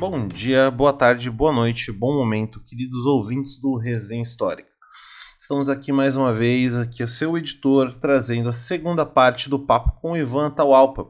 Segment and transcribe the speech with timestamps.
[0.00, 4.70] Bom dia, boa tarde, boa noite, bom momento, queridos ouvintes do Resenha Histórica.
[5.38, 10.00] Estamos aqui mais uma vez, aqui é seu editor, trazendo a segunda parte do papo
[10.00, 11.06] com o Ivan Taualpa.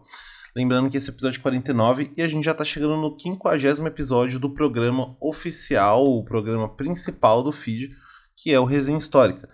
[0.56, 4.40] Lembrando que esse episódio é 49 e a gente já está chegando no 50 episódio
[4.40, 7.90] do programa oficial, o programa principal do feed,
[8.36, 9.48] que é o Resenha Histórica.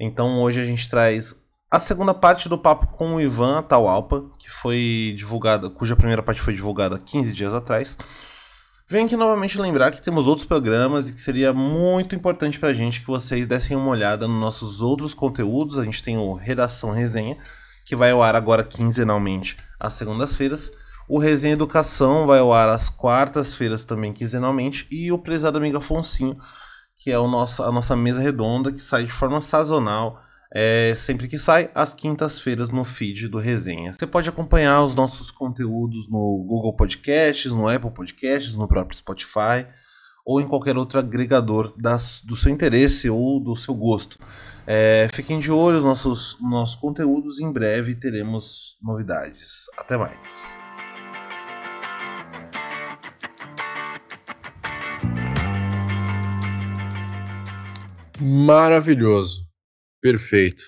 [0.00, 1.36] Então hoje a gente traz
[1.70, 6.40] a segunda parte do papo com o Ivan Taualpa, que foi divulgada, cuja primeira parte
[6.40, 7.94] foi divulgada 15 dias atrás.
[8.90, 13.02] Venho aqui novamente lembrar que temos outros programas e que seria muito importante pra gente
[13.02, 15.78] que vocês dessem uma olhada nos nossos outros conteúdos.
[15.78, 17.36] A gente tem o Redação Resenha,
[17.84, 20.72] que vai ao ar agora quinzenalmente às segundas-feiras.
[21.06, 24.86] O Resenha Educação vai ao ar às quartas-feiras também quinzenalmente.
[24.90, 26.38] E o Prezado Amigo Afonsinho,
[26.96, 30.18] que é o nosso, a nossa mesa redonda, que sai de forma sazonal
[30.50, 33.92] é, sempre que sai, às quintas-feiras no feed do Resenha.
[33.92, 39.66] Você pode acompanhar os nossos conteúdos no Google Podcasts, no Apple Podcasts, no próprio Spotify
[40.28, 44.18] ou em qualquer outro agregador das, do seu interesse ou do seu gosto.
[44.66, 49.64] É, fiquem de olho nos nossos, nossos conteúdos, em breve teremos novidades.
[49.78, 50.58] Até mais.
[58.20, 59.47] Maravilhoso.
[60.00, 60.64] Perfeito.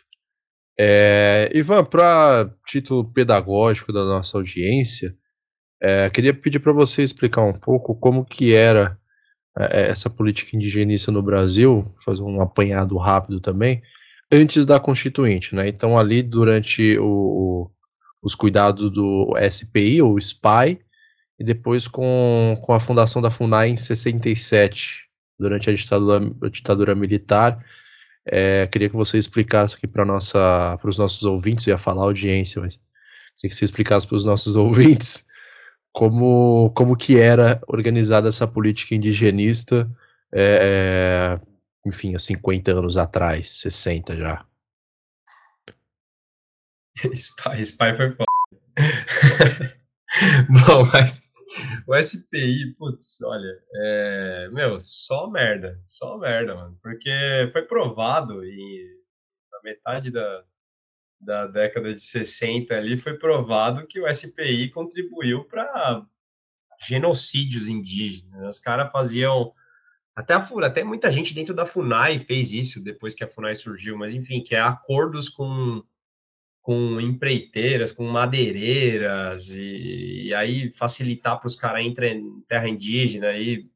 [0.79, 5.15] É, Ivan, para título pedagógico da nossa audiência,
[5.81, 8.99] é, queria pedir para você explicar um pouco como que era
[9.59, 13.83] é, essa política indigenista no Brasil, fazer um apanhado rápido também,
[14.33, 15.69] antes da Constituinte, né?
[15.69, 17.71] Então ali durante o, o,
[18.23, 20.81] os cuidados do SPI, ou SPY,
[21.39, 25.09] e depois com, com a fundação da FUNAI em 67,
[25.39, 27.65] durante a ditadura, a ditadura militar,
[28.27, 32.77] é, queria que você explicasse aqui para os nossos ouvintes, eu ia falar audiência, mas
[33.37, 35.27] queria que você explicasse para os nossos ouvintes
[35.93, 39.91] como, como que era organizada essa política indigenista,
[40.33, 41.41] é,
[41.85, 44.45] enfim, há 50 anos atrás, 60 já.
[47.13, 48.17] Spy, Spy foi.
[50.49, 51.30] Bom, mas
[51.87, 56.79] o SPI, putz, olha, é, meu, só merda, só merda, mano.
[56.83, 57.11] Porque
[57.53, 59.01] foi provado e
[59.53, 60.45] na metade da,
[61.21, 66.07] da década de 60 ali foi provado que o SPI contribuiu para
[66.87, 68.57] genocídios indígenas.
[68.57, 69.53] Os caras faziam
[70.15, 73.97] até, a, até muita gente dentro da FUNAI fez isso depois que a FUNAI surgiu,
[73.99, 75.83] mas enfim, que é acordos com
[76.71, 83.33] com empreiteiras, com madeireiras, e, e aí facilitar para os caras entrar em terra indígena
[83.37, 83.69] e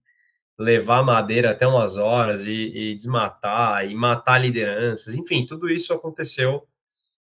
[0.57, 6.69] levar madeira até umas horas e, e desmatar e matar lideranças, enfim, tudo isso aconteceu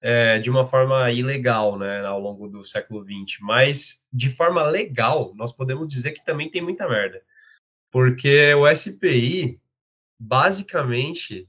[0.02, 5.32] é, de uma forma ilegal, né, ao longo do século XX, mas de forma legal,
[5.36, 7.22] nós podemos dizer que também tem muita merda,
[7.90, 9.58] porque o SPI,
[10.20, 11.48] basicamente,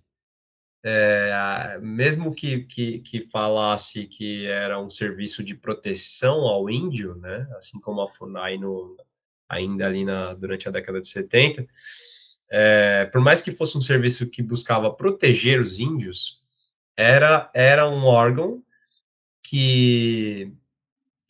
[0.83, 7.47] é, mesmo que, que, que, falasse que era um serviço de proteção ao índio, né,
[7.57, 8.95] assim como a FUNAI no,
[9.49, 11.67] ainda ali na, durante a década de 70,
[12.49, 16.39] é, por mais que fosse um serviço que buscava proteger os índios,
[16.95, 18.63] era, era um órgão
[19.43, 20.51] que,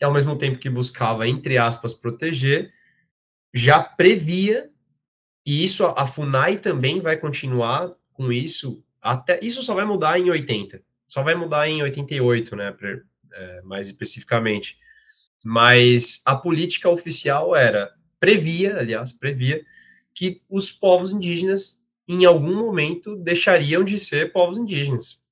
[0.02, 2.72] ao mesmo tempo que buscava, entre aspas, proteger,
[3.54, 4.70] já previa,
[5.46, 10.30] e isso a FUNAI também vai continuar com isso até isso só vai mudar em
[10.30, 10.82] 80.
[11.08, 13.00] Só vai mudar em 88, né, pra,
[13.34, 14.78] é, mais especificamente.
[15.44, 19.64] Mas a política oficial era previa, aliás, previa
[20.14, 25.24] que os povos indígenas em algum momento deixariam de ser povos indígenas.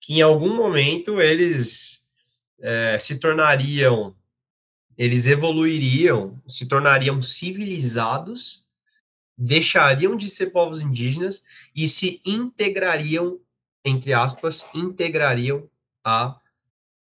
[0.00, 2.08] Que em algum momento eles
[2.60, 4.14] é, se tornariam,
[4.96, 8.67] eles evoluiriam, se tornariam civilizados
[9.38, 11.44] deixariam de ser povos indígenas
[11.74, 13.38] e se integrariam,
[13.84, 15.70] entre aspas, integrariam
[16.04, 16.36] a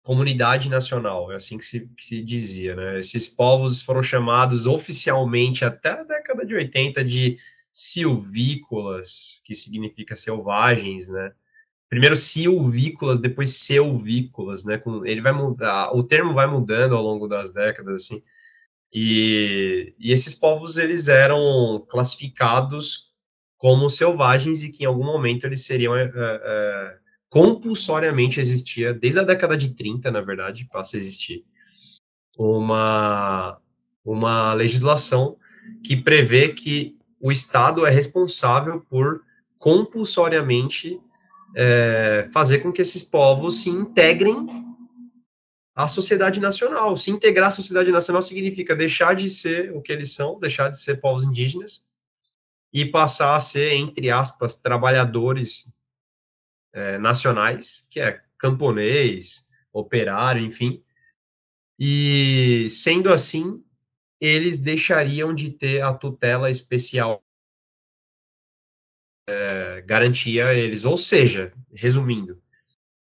[0.02, 2.98] comunidade nacional, é assim que se, que se dizia, né?
[2.98, 7.38] Esses povos foram chamados oficialmente até a década de 80 de
[7.70, 11.32] silvícolas, que significa selvagens, né?
[11.88, 14.78] Primeiro silvícolas, depois selvícolas, né?
[14.78, 18.22] Com, ele vai mudar, o termo vai mudando ao longo das décadas, assim.
[18.92, 23.10] E, e esses povos eles eram classificados
[23.56, 26.96] como selvagens e que em algum momento eles seriam é, é,
[27.30, 31.44] compulsoriamente existia, desde a década de 30, na verdade, passa a existir,
[32.36, 33.58] uma,
[34.04, 35.36] uma legislação
[35.82, 39.22] que prevê que o Estado é responsável por
[39.58, 41.00] compulsoriamente
[41.54, 44.46] é, fazer com que esses povos se integrem
[45.74, 46.96] à sociedade nacional.
[46.96, 50.78] Se integrar à sociedade nacional significa deixar de ser o que eles são, deixar de
[50.78, 51.88] ser povos indígenas
[52.72, 55.72] e passar a ser, entre aspas, trabalhadores
[56.72, 60.82] é, nacionais, que é camponês, operário, enfim.
[61.78, 63.64] E sendo assim,
[64.20, 67.22] eles deixariam de ter a tutela especial
[69.26, 70.84] é, garantia a eles.
[70.84, 72.42] Ou seja, resumindo,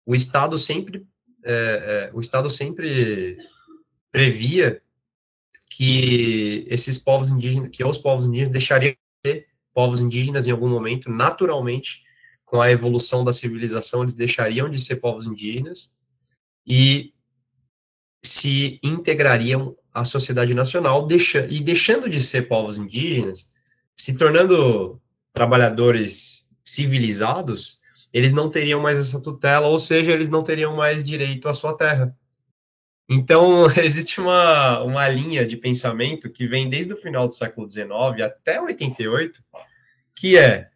[0.05, 1.05] o Estado sempre
[1.47, 3.37] é, é, o Estado sempre
[4.11, 4.81] previa
[5.69, 10.67] que esses povos indígenas, que os povos indígenas deixariam de ser povos indígenas em algum
[10.67, 12.03] momento, naturalmente,
[12.43, 15.93] com a evolução da civilização, eles deixariam de ser povos indígenas
[16.65, 17.13] e
[18.23, 23.51] se integrariam à sociedade nacional, deixa, e deixando de ser povos indígenas,
[23.95, 25.01] se tornando
[25.31, 27.81] trabalhadores civilizados,
[28.17, 31.77] eles não teriam mais essa tutela, ou seja, eles não teriam mais direito à sua
[31.77, 32.17] terra.
[33.07, 37.87] Então, existe uma, uma linha de pensamento que vem desde o final do século XIX
[38.23, 39.43] até 88,
[40.15, 40.69] que é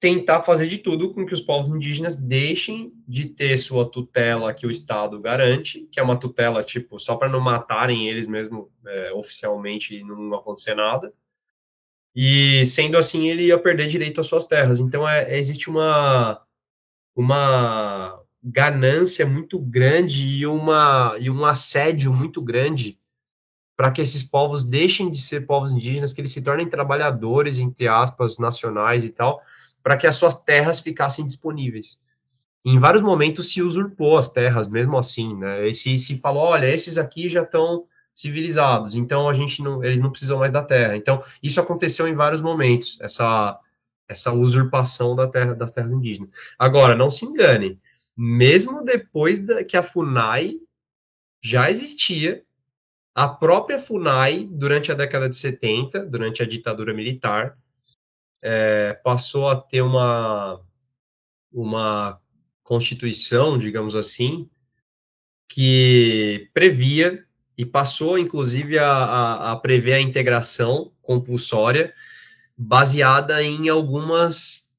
[0.00, 4.66] tentar fazer de tudo com que os povos indígenas deixem de ter sua tutela que
[4.66, 9.12] o Estado garante, que é uma tutela, tipo, só para não matarem eles mesmo é,
[9.12, 11.14] oficialmente e não acontecer nada.
[12.12, 14.80] E, sendo assim, ele ia perder direito às suas terras.
[14.80, 16.42] Então, é, existe uma,
[17.14, 22.98] uma ganância muito grande e, uma, e um assédio muito grande
[23.76, 27.88] para que esses povos deixem de ser povos indígenas, que eles se tornem trabalhadores, entre
[27.88, 29.40] aspas, nacionais e tal,
[29.82, 31.98] para que as suas terras ficassem disponíveis.
[32.64, 35.68] Em vários momentos se usurpou as terras, mesmo assim, né?
[35.68, 40.00] E se, se falou, olha, esses aqui já estão civilizados, então a gente não, eles
[40.00, 40.96] não precisam mais da terra.
[40.96, 43.58] Então, isso aconteceu em vários momentos, essa,
[44.08, 46.30] essa usurpação da terra, das terras indígenas.
[46.58, 47.80] Agora, não se engane,
[48.16, 50.56] mesmo depois da, que a FUNAI
[51.42, 52.44] já existia,
[53.14, 57.58] a própria FUNAI, durante a década de 70, durante a ditadura militar,
[58.40, 60.60] é, passou a ter uma,
[61.52, 62.20] uma
[62.62, 64.48] constituição, digamos assim,
[65.48, 67.24] que previa
[67.56, 71.94] e passou, inclusive, a, a, a prever a integração compulsória
[72.62, 74.72] baseada em algumas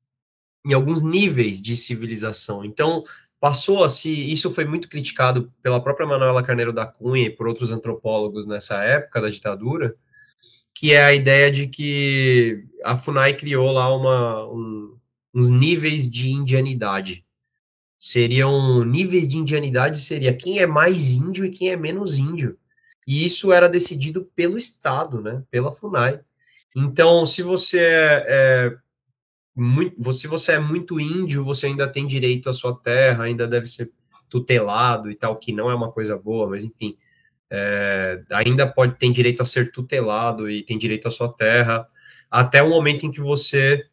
[0.66, 2.64] em alguns níveis de civilização.
[2.64, 3.04] Então,
[3.38, 7.48] passou a se isso foi muito criticado pela própria Manuela Carneiro da Cunha e por
[7.48, 9.94] outros antropólogos nessa época da ditadura,
[10.74, 14.98] que é a ideia de que a FUNAI criou lá uma, um,
[15.34, 17.26] uns níveis de indianidade.
[18.00, 22.58] Seriam níveis de indianidade seria quem é mais índio e quem é menos índio.
[23.06, 26.22] E isso era decidido pelo Estado, né, pela FUNAI.
[26.76, 28.78] Então, se você é, é
[29.56, 33.68] muito, se você é muito índio, você ainda tem direito à sua terra, ainda deve
[33.68, 33.92] ser
[34.30, 36.98] tutelado e tal, que não é uma coisa boa, mas enfim,
[37.52, 41.88] é, ainda pode ter direito a ser tutelado e tem direito à sua terra,
[42.32, 43.86] até o momento em que você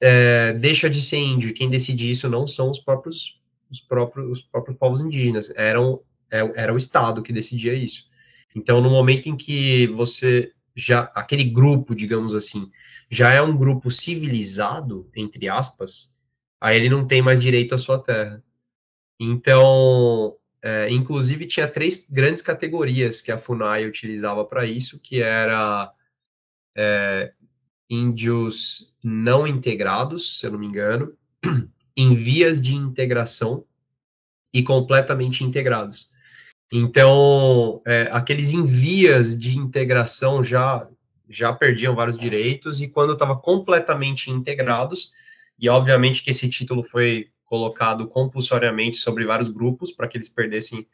[0.00, 3.40] é, deixa de ser índio, e quem decide isso não são os próprios,
[3.70, 8.08] os próprios, os próprios povos indígenas, eram, é, era o Estado que decidia isso.
[8.56, 12.70] Então, no momento em que você já, aquele grupo, digamos assim,
[13.10, 16.18] já é um grupo civilizado, entre aspas,
[16.60, 18.42] aí ele não tem mais direito à sua terra.
[19.20, 25.92] Então, é, inclusive, tinha três grandes categorias que a FUNAI utilizava para isso, que era
[26.76, 27.32] é,
[27.88, 31.16] índios não integrados, se eu não me engano,
[31.96, 33.64] em vias de integração
[34.52, 36.10] e completamente integrados.
[36.76, 40.84] Então, é, aqueles em vias de integração já
[41.28, 45.12] já perdiam vários direitos e quando estavam completamente integrados,
[45.58, 50.86] e obviamente que esse título foi colocado compulsoriamente sobre vários grupos para que eles perdessem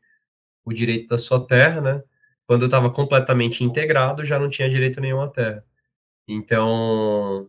[0.67, 2.03] o direito da sua terra, né?
[2.47, 5.65] Quando estava completamente integrado, já não tinha direito nenhum à terra.
[6.29, 7.49] Então,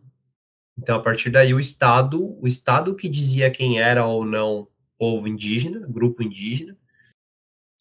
[0.78, 5.28] então a partir daí o Estado, o Estado que dizia quem era ou não povo
[5.28, 6.76] indígena, grupo indígena,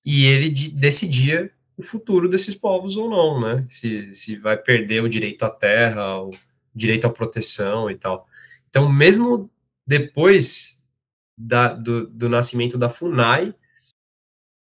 [0.06, 3.66] e ele decidia o futuro desses povos ou não, né?
[3.68, 6.32] Se, se vai perder o direito à terra, o
[6.74, 8.28] direito à proteção e tal.
[8.70, 9.50] Então, mesmo
[9.86, 10.86] depois
[11.38, 13.54] da, do, do nascimento da FUNAI,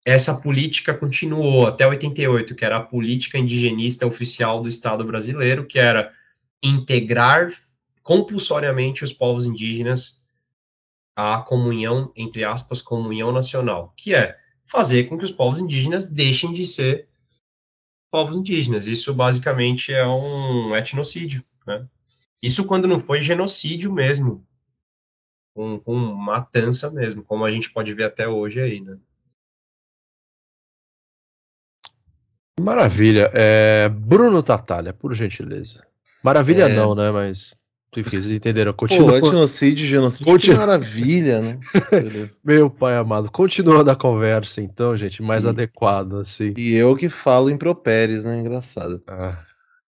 [0.06, 5.78] essa política continuou até 88, que era a política indigenista oficial do Estado brasileiro, que
[5.78, 6.12] era
[6.64, 7.50] integrar
[8.02, 10.24] compulsoriamente os povos indígenas
[11.16, 16.54] à comunhão, entre aspas, comunhão nacional, que é fazer com que os povos indígenas deixem
[16.54, 17.08] de ser
[18.12, 18.88] povos indígenas.
[18.88, 21.88] Isso basicamente é um etnocídio, né?
[22.42, 24.46] Isso quando não foi genocídio mesmo,
[25.54, 28.98] com, com matança mesmo, como a gente pode ver até hoje aí, né?
[32.60, 33.32] Maravilha.
[33.34, 35.86] É, Bruno Tatalha, por gentileza.
[36.24, 36.76] Maravilha é...
[36.76, 37.12] não, né?
[37.12, 37.56] Mas
[38.00, 38.74] enfim, vocês entenderam.
[38.74, 39.20] Continua.
[39.20, 40.60] Pô, etnocídio, genocídio, Continua...
[40.60, 41.60] que maravilha, né?
[42.44, 43.30] Meu pai amado.
[43.30, 45.50] Continuando a conversa, então, gente, mais e...
[45.50, 46.54] adequada, assim.
[46.58, 48.40] E eu que falo impropéries, né?
[48.40, 49.02] Engraçado.
[49.08, 49.38] Ah.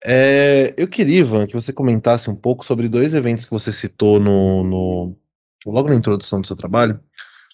[0.06, 4.20] É, eu queria, Ivan, que você comentasse um pouco sobre dois eventos que você citou
[4.20, 5.18] no, no
[5.66, 7.00] logo na introdução do seu trabalho,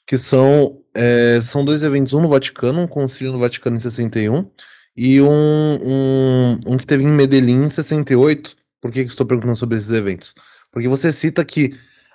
[0.07, 4.49] que são, é, são dois eventos, um no Vaticano, um concílio no Vaticano em 61,
[4.97, 9.55] e um, um, um que teve em Medellín em 68, por que, que estou perguntando
[9.55, 10.33] sobre esses eventos?
[10.71, 11.71] Porque você cita que,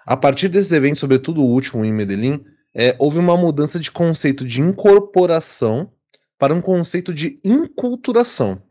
[0.07, 2.45] a partir desses eventos, sobretudo o último em Medellín,
[2.75, 5.93] é, houve uma mudança de conceito de incorporação
[6.39, 8.63] para um conceito de inculturação.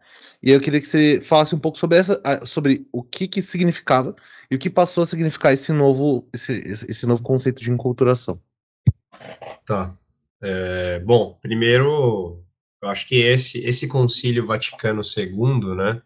[0.41, 4.13] E eu queria que você falasse um pouco sobre, essa, sobre o que, que significava
[4.51, 8.41] e o que passou a significar esse novo, esse, esse novo conceito de inculturação.
[9.65, 9.97] Tá.
[10.41, 12.43] É, bom, primeiro,
[12.81, 16.01] eu acho que esse, esse concílio Vaticano II, né,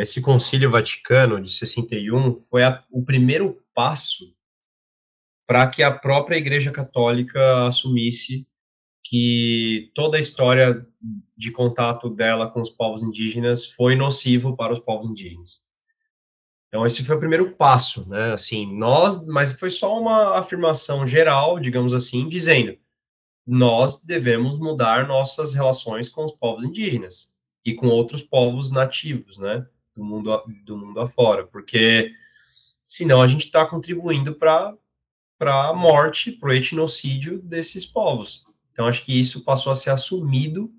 [0.00, 4.34] esse Concílio Vaticano de 61 foi a, o primeiro passo
[5.46, 8.46] para que a própria Igreja Católica assumisse
[9.04, 10.86] que toda a história
[11.36, 15.60] de contato dela com os povos indígenas foi nocivo para os povos indígenas.
[16.68, 18.32] Então esse foi o primeiro passo, né?
[18.32, 22.76] Assim, nós, mas foi só uma afirmação geral, digamos assim, dizendo
[23.46, 27.31] nós devemos mudar nossas relações com os povos indígenas
[27.64, 32.12] e com outros povos nativos, né, do mundo, do mundo afora, porque
[32.82, 34.76] senão a gente está contribuindo para
[35.40, 38.44] a morte, para o etnocídio desses povos.
[38.72, 40.72] Então, acho que isso passou a ser assumido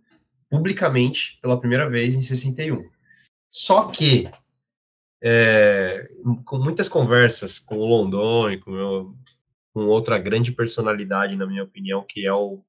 [0.49, 2.89] publicamente pela primeira vez em 61.
[3.49, 4.27] Só que,
[5.21, 6.07] é,
[6.43, 9.15] com muitas conversas com o London com, meu,
[9.73, 12.63] com outra grande personalidade, na minha opinião, que é o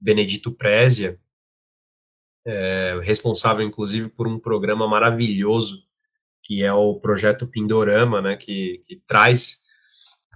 [0.00, 1.18] Benedito Prezia,
[2.46, 5.84] é, responsável inclusive por um programa maravilhoso
[6.46, 9.62] que é o projeto Pindorama, né, que, que traz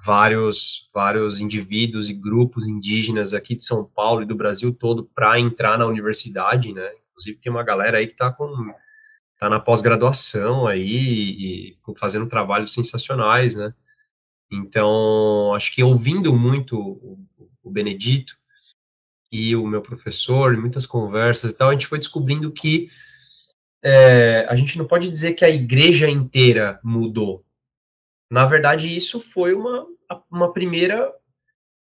[0.04, 5.38] vários vários indivíduos e grupos indígenas aqui de São Paulo e do Brasil todo para
[5.38, 6.90] entrar na universidade, né?
[7.10, 8.50] Inclusive tem uma galera aí que está com
[9.38, 13.72] tá na pós-graduação aí e, e fazendo trabalhos sensacionais, né?
[14.50, 17.18] Então, acho que ouvindo muito o,
[17.62, 18.39] o Benedito,
[19.30, 22.88] e o meu professor, muitas conversas e tal, a gente foi descobrindo que
[23.82, 27.44] é, a gente não pode dizer que a igreja inteira mudou.
[28.30, 29.87] Na verdade, isso foi uma,
[30.30, 31.12] uma primeira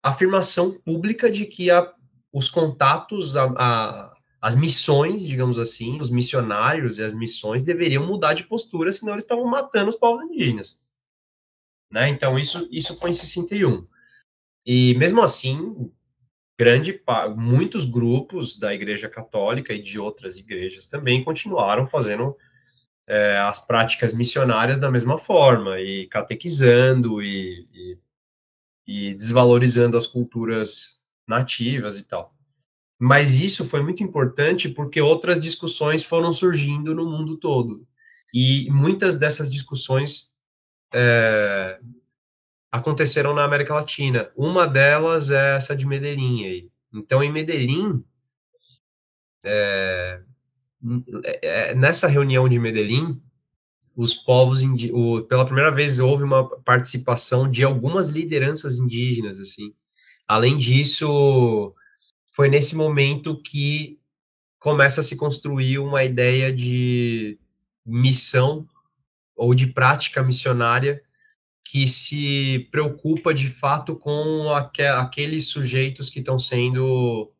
[0.02, 1.92] afirmação pública de que a,
[2.32, 8.32] os contatos, a, a, as missões, digamos assim, os missionários e as missões deveriam mudar
[8.32, 10.78] de postura, senão eles estavam matando os povos indígenas.
[11.90, 12.08] Né?
[12.08, 13.86] Então, isso, isso foi em 61.
[14.64, 15.90] E mesmo assim,
[16.60, 17.02] grande
[17.38, 22.36] muitos grupos da Igreja Católica e de outras igrejas também continuaram fazendo
[23.06, 27.98] é, as práticas missionárias da mesma forma e catequizando e, e,
[28.86, 32.34] e desvalorizando as culturas nativas e tal.
[32.98, 37.88] Mas isso foi muito importante porque outras discussões foram surgindo no mundo todo.
[38.34, 40.34] E muitas dessas discussões
[40.92, 41.80] é,
[42.70, 44.30] aconteceram na América Latina.
[44.36, 46.70] Uma delas é essa de Medellín aí.
[46.92, 48.04] Então, em Medellín,
[49.42, 50.22] é,
[51.42, 53.20] é, nessa reunião de Medellín,
[53.96, 59.74] os povos o, pela primeira vez houve uma participação de algumas lideranças indígenas assim.
[60.26, 61.74] Além disso,
[62.34, 63.98] foi nesse momento que
[64.58, 67.38] começa a se construir uma ideia de
[67.84, 68.66] missão
[69.34, 71.02] ou de prática missionária
[71.70, 77.32] que se preocupa de fato com aqu aqueles sujeitos que estão sendo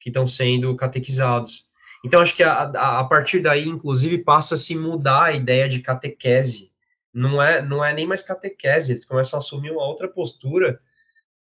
[0.00, 1.64] que estão sendo catequizados.
[2.04, 5.68] Então acho que a, a, a, partir daí, inclusive, passa a se mudar a ideia
[5.68, 6.72] de catequese.
[7.14, 8.90] Não é não é nem mais catequese.
[8.90, 10.80] Eles começam a assumir uma outra postura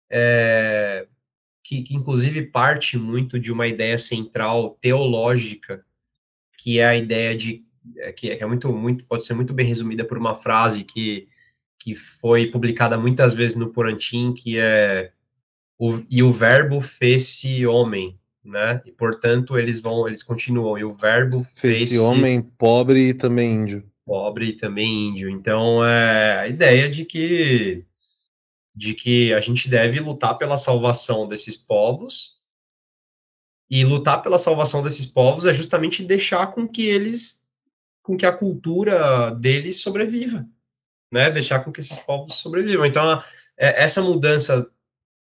[0.08, 1.08] é,
[1.64, 5.84] que, que inclusive parte muito de uma ideia central teológica,
[6.56, 7.66] que é a ideia de
[7.96, 11.28] é, que é muito muito pode ser muito bem resumida por uma frase que
[11.88, 15.10] que foi publicada muitas vezes no Porantim, que é
[15.80, 18.82] o, e o verbo fez-se homem, né?
[18.86, 20.78] E portanto eles vão, eles continuam.
[20.78, 23.90] E o verbo fez-se fez homem, pobre e também índio.
[24.06, 25.30] Pobre e também índio.
[25.30, 27.86] Então é a ideia de que
[28.76, 32.36] de que a gente deve lutar pela salvação desses povos.
[33.70, 37.48] E lutar pela salvação desses povos é justamente deixar com que eles
[38.04, 40.46] com que a cultura deles sobreviva
[41.12, 42.86] né, deixar com que esses povos sobrevivam.
[42.86, 43.22] Então,
[43.58, 44.70] é, essa mudança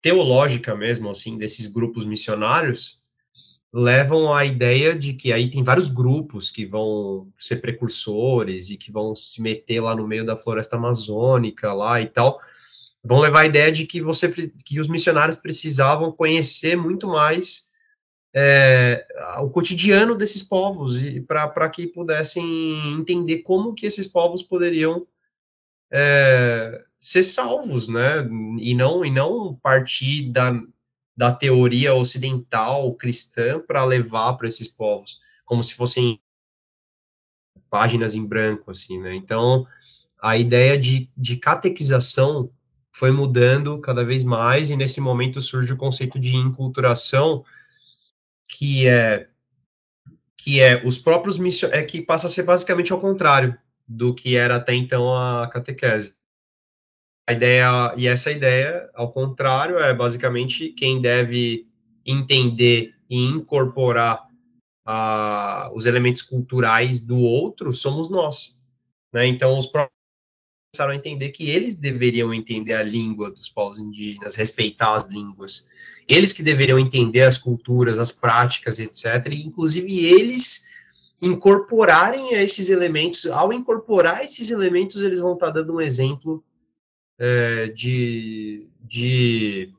[0.03, 3.01] teológica mesmo, assim, desses grupos missionários,
[3.73, 8.91] levam à ideia de que aí tem vários grupos que vão ser precursores e que
[8.91, 12.41] vão se meter lá no meio da floresta amazônica lá e tal,
[13.05, 14.33] vão levar a ideia de que você
[14.65, 17.67] que os missionários precisavam conhecer muito mais
[18.35, 19.07] é,
[19.41, 25.07] o cotidiano desses povos e para que pudessem entender como que esses povos poderiam
[25.91, 28.27] é, ser salvos, né?
[28.61, 30.53] E não e não partir da
[31.17, 36.21] da teoria ocidental cristã para levar para esses povos, como se fossem
[37.71, 39.15] páginas em branco, assim, né?
[39.15, 39.67] Então,
[40.21, 42.51] a ideia de, de catequização
[42.93, 47.45] foi mudando cada vez mais, e nesse momento surge o conceito de inculturação,
[48.47, 49.29] que é
[50.39, 54.37] que é os próprios missionários, é que passa a ser basicamente ao contrário do que
[54.37, 56.15] era até então a catequese.
[57.29, 61.67] A ideia, e essa ideia, ao contrário, é basicamente quem deve
[62.05, 64.27] entender e incorporar
[65.75, 68.57] os elementos culturais do outro somos nós.
[69.13, 69.27] Né?
[69.27, 69.97] Então, os próprios
[70.73, 75.67] começaram a entender que eles deveriam entender a língua dos povos indígenas, respeitar as línguas.
[76.07, 79.27] Eles que deveriam entender as culturas, as práticas, etc.
[79.33, 80.71] E, inclusive, eles
[81.21, 83.27] incorporarem esses elementos.
[83.27, 86.45] Ao incorporar esses elementos, eles vão estar dando um exemplo
[87.19, 89.73] é, de, de,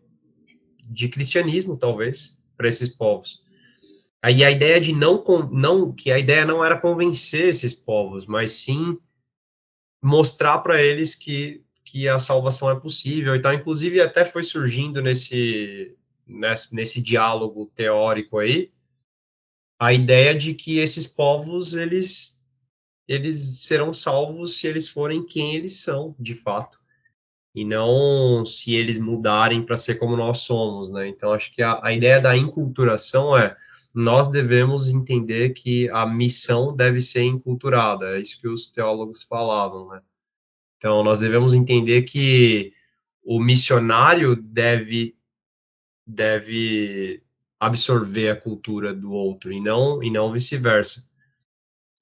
[0.90, 3.42] de cristianismo, talvez, para esses povos.
[4.22, 8.52] Aí a ideia de não, não, que a ideia não era convencer esses povos, mas
[8.54, 8.98] sim
[10.02, 13.36] mostrar para eles que, que a salvação é possível.
[13.36, 18.72] Então, inclusive, até foi surgindo nesse, nesse, nesse diálogo teórico aí,
[19.80, 22.38] a ideia de que esses povos, eles
[23.08, 26.78] eles serão salvos se eles forem quem eles são, de fato
[27.58, 31.08] e não se eles mudarem para ser como nós somos, né?
[31.08, 33.58] Então, acho que a, a ideia da inculturação é
[33.92, 39.90] nós devemos entender que a missão deve ser inculturada, é isso que os teólogos falavam,
[39.90, 40.02] né?
[40.78, 42.74] Então, nós devemos entender que
[43.24, 45.18] o missionário deve
[46.06, 47.24] deve
[47.60, 51.02] absorver a cultura do outro e não e não vice-versa.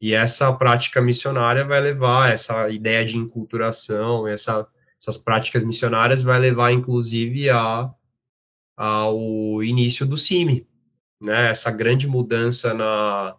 [0.01, 4.67] E essa prática missionária vai levar essa ideia de inculturação, essa
[5.05, 7.93] essas práticas missionárias vai levar, inclusive, a,
[8.75, 10.67] ao início do CIMI,
[11.21, 11.49] né?
[11.49, 13.35] Essa grande mudança na,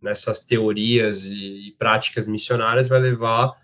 [0.00, 3.56] nessas teorias e, e práticas missionárias vai levar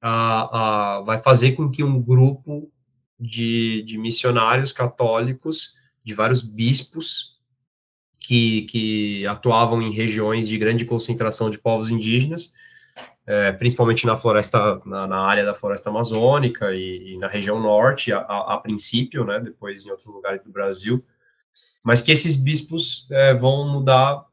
[0.00, 2.70] a, a, vai fazer com que um grupo
[3.18, 5.74] de, de missionários católicos,
[6.04, 7.31] de vários bispos,
[8.22, 12.52] que, que atuavam em regiões de grande concentração de povos indígenas,
[13.26, 18.12] é, principalmente na floresta, na, na, área da floresta amazônica e, e na região norte,
[18.12, 21.04] a, a, a, princípio, né, depois em outros lugares do Brasil,
[21.84, 24.24] mas que esses bispos é, vão mudar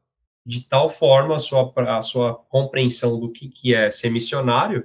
[0.44, 4.84] de tal forma a sua, a sua compreensão do que, que é ser missionário,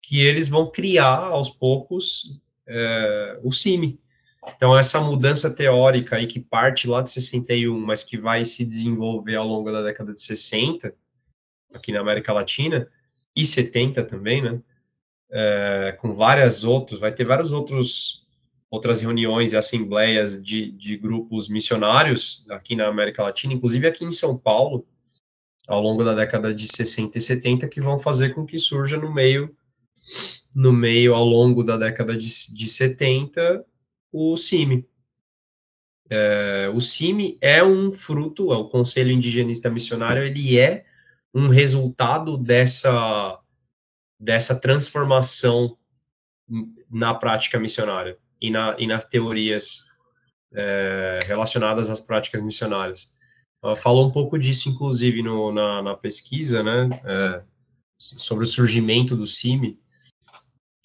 [0.00, 3.98] que eles vão criar aos poucos é, o CIMI.
[4.48, 9.36] Então, essa mudança teórica aí que parte lá de 61, mas que vai se desenvolver
[9.36, 10.94] ao longo da década de 60,
[11.74, 12.88] aqui na América Latina,
[13.36, 14.60] e 70 também, né?
[15.32, 18.26] É, com várias outros, vai ter vários outros
[18.70, 24.12] outras reuniões e assembleias de, de grupos missionários aqui na América Latina, inclusive aqui em
[24.12, 24.86] São Paulo,
[25.66, 29.12] ao longo da década de 60 e 70, que vão fazer com que surja no
[29.12, 29.54] meio,
[30.54, 33.64] no meio, ao longo da década de, de 70,
[34.12, 34.88] o CIMI.
[36.08, 40.84] É, o CIMI é um fruto, é o Conselho Indigenista Missionário, ele é
[41.32, 43.38] um resultado dessa,
[44.18, 45.76] dessa transformação
[46.90, 49.86] na prática missionária e, na, e nas teorias
[50.52, 53.12] é, relacionadas às práticas missionárias.
[53.62, 57.42] Ela falou um pouco disso, inclusive, no, na, na pesquisa, né, é,
[57.98, 59.78] sobre o surgimento do CIMI,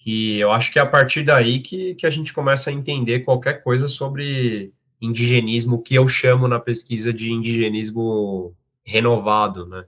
[0.06, 3.24] que eu acho que é a partir daí que, que a gente começa a entender
[3.24, 9.84] qualquer coisa sobre indigenismo, que eu chamo na pesquisa de indigenismo renovado, né,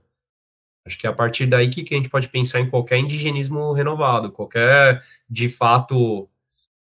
[0.84, 3.72] Acho que é a partir daí que, que a gente pode pensar em qualquer indigenismo
[3.72, 6.28] renovado, qualquer, de fato,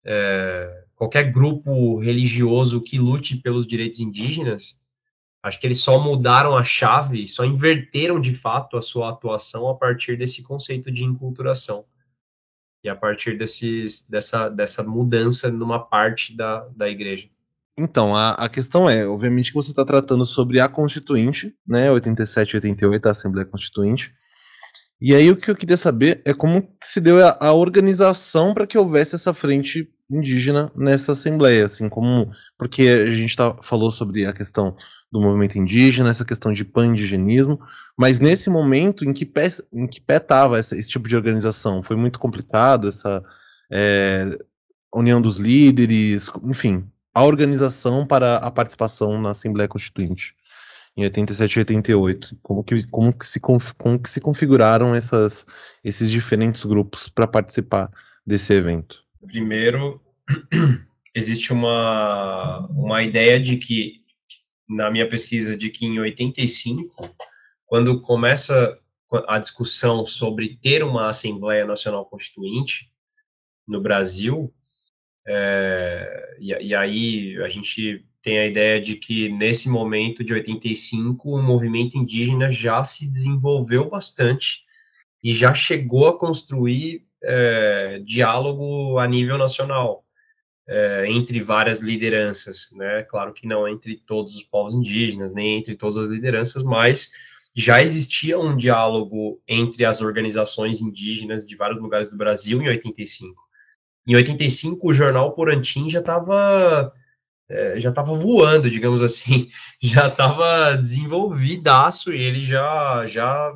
[0.04, 4.82] é, qualquer grupo religioso que lute pelos direitos indígenas,
[5.42, 9.74] acho que eles só mudaram a chave, só inverteram de fato a sua atuação a
[9.74, 11.86] partir desse conceito de inculturação
[12.84, 17.28] e a partir desses, dessa, dessa mudança numa parte da, da igreja.
[17.76, 22.50] Então, a, a questão é, obviamente que você está tratando sobre a Constituinte, né, 87
[22.50, 24.14] e 88, a Assembleia Constituinte,
[25.00, 28.66] e aí o que eu queria saber é como se deu a, a organização para
[28.66, 34.24] que houvesse essa frente indígena nessa Assembleia, assim, como, porque a gente tá, falou sobre
[34.24, 34.76] a questão
[35.14, 37.60] do movimento indígena, essa questão de pan-indigenismo,
[37.96, 41.84] mas nesse momento em que pé, em que pé tava esse, esse tipo de organização?
[41.84, 43.22] Foi muito complicado essa
[43.70, 44.36] é,
[44.92, 50.34] união dos líderes, enfim, a organização para a participação na Assembleia Constituinte
[50.96, 52.36] em 87 e 88.
[52.42, 55.46] Como que, como que, se, como que se configuraram essas,
[55.84, 57.88] esses diferentes grupos para participar
[58.26, 58.96] desse evento?
[59.24, 60.00] Primeiro,
[61.14, 64.03] existe uma, uma ideia de que,
[64.68, 67.14] na minha pesquisa, de que em 85,
[67.66, 68.78] quando começa
[69.28, 72.90] a discussão sobre ter uma Assembleia Nacional Constituinte
[73.66, 74.52] no Brasil,
[75.26, 81.30] é, e, e, aí a gente tem a ideia de que nesse momento de 85
[81.30, 84.62] o movimento indígena já se desenvolveu bastante
[85.22, 90.03] e já chegou a construir é, diálogo a nível nacional
[90.66, 93.02] é, entre várias lideranças, né?
[93.02, 97.12] Claro que não entre todos os povos indígenas, nem entre todas as lideranças, mas
[97.54, 103.42] já existia um diálogo entre as organizações indígenas de vários lugares do Brasil em 85.
[104.06, 106.92] Em 85, o jornal Porantim já estava
[107.48, 109.50] é, já estava voando, digamos assim,
[109.80, 113.52] já estava desenvolvidaço e ele já já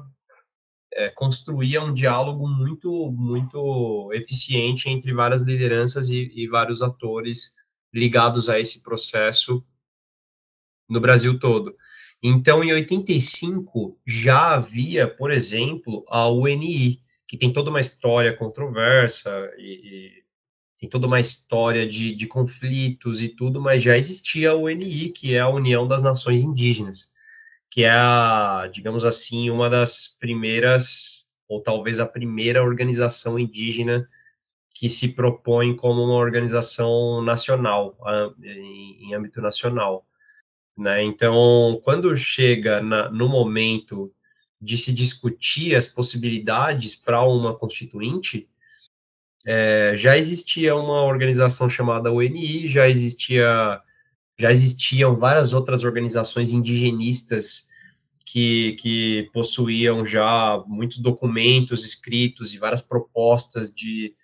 [0.98, 7.54] é, construía um diálogo muito muito eficiente entre várias lideranças e, e vários atores
[7.94, 9.64] ligados a esse processo
[10.88, 11.76] no Brasil todo.
[12.22, 19.30] Então, em 85 já havia, por exemplo, a UNI, que tem toda uma história controversa
[19.56, 20.24] e, e
[20.80, 25.34] tem toda uma história de, de conflitos e tudo, mas já existia a UNI, que
[25.34, 27.12] é a União das Nações Indígenas,
[27.70, 34.08] que é a, digamos assim, uma das primeiras, ou talvez a primeira organização indígena
[34.74, 37.98] que se propõe como uma organização nacional,
[38.42, 40.06] em, âmbito nacional.
[40.76, 41.02] Né?
[41.02, 44.12] Então, quando chega na, no momento
[44.60, 48.48] de se discutir as possibilidades para uma constituinte,
[49.44, 53.80] é, já existia uma organização chamada UNI, já existia
[54.38, 57.68] já existiam várias outras organizações indigenistas
[58.24, 64.14] que, que possuíam já muitos documentos escritos e várias propostas de,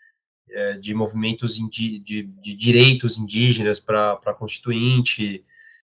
[0.50, 5.42] é, de movimentos indi, de, de direitos indígenas para a Constituinte,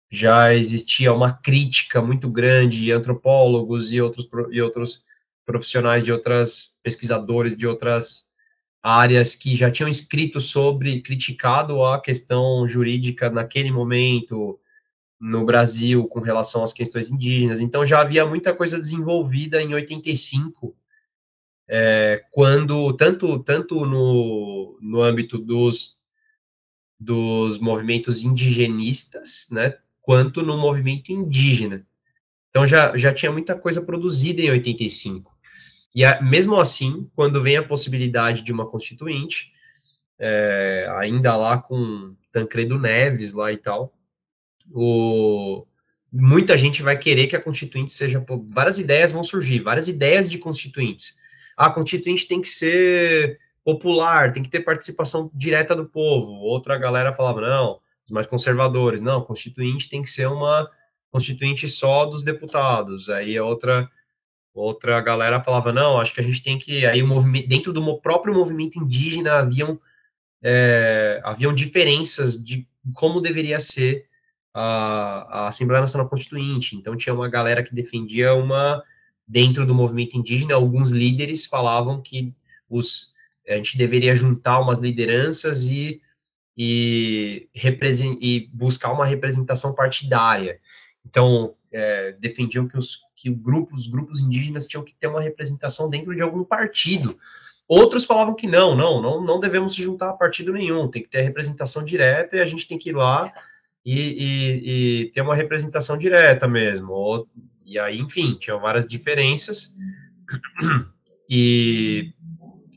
[0.09, 5.03] já existia uma crítica muito grande de antropólogos e outros, e outros
[5.45, 8.25] profissionais de outras pesquisadores de outras
[8.87, 14.59] áreas que já tinham escrito sobre, criticado a questão jurídica naquele momento
[15.19, 17.59] no Brasil com relação às questões indígenas.
[17.59, 20.75] Então já havia muita coisa desenvolvida em 85,
[21.67, 25.99] é, quando tanto tanto no, no âmbito dos
[26.99, 31.85] dos movimentos indigenistas, né, quanto no movimento indígena.
[32.51, 35.34] Então já, já tinha muita coisa produzida em 85.
[35.95, 39.51] E a, mesmo assim, quando vem a possibilidade de uma constituinte,
[40.19, 43.93] é, ainda lá com Tancredo Neves lá e tal,
[44.73, 45.65] o,
[46.11, 48.23] muita gente vai querer que a constituinte seja.
[48.49, 51.17] Várias ideias vão surgir, várias ideias de constituintes.
[51.55, 56.33] a constituinte tem que ser popular, tem que ter participação direta do povo.
[56.33, 60.69] Outra galera falava, não, os mais conservadores, não, constituinte tem que ser uma
[61.09, 63.09] constituinte só dos deputados.
[63.09, 63.89] Aí a outra
[64.55, 66.85] Outra galera falava, não, acho que a gente tem que.
[66.85, 67.03] Aí
[67.45, 69.77] dentro do próprio movimento indígena haviam,
[70.41, 74.05] é, haviam diferenças de como deveria ser
[74.53, 76.77] a, a Assembleia Nacional Constituinte.
[76.77, 78.81] Então tinha uma galera que defendia uma.
[79.27, 82.31] Dentro do movimento indígena, alguns líderes falavam que
[82.69, 83.11] os,
[83.49, 85.99] a gente deveria juntar umas lideranças e,
[86.55, 87.49] e,
[88.21, 90.59] e buscar uma representação partidária.
[91.03, 95.89] Então, é, defendiam que os que grupos, os grupos indígenas tinham que ter uma representação
[95.89, 97.17] dentro de algum partido.
[97.67, 101.09] Outros falavam que não, não, não, não devemos se juntar a partido nenhum, tem que
[101.09, 103.33] ter representação direta e a gente tem que ir lá
[103.83, 107.27] e, e, e ter uma representação direta mesmo.
[107.65, 109.75] E aí, enfim, tinham várias diferenças.
[111.27, 112.13] E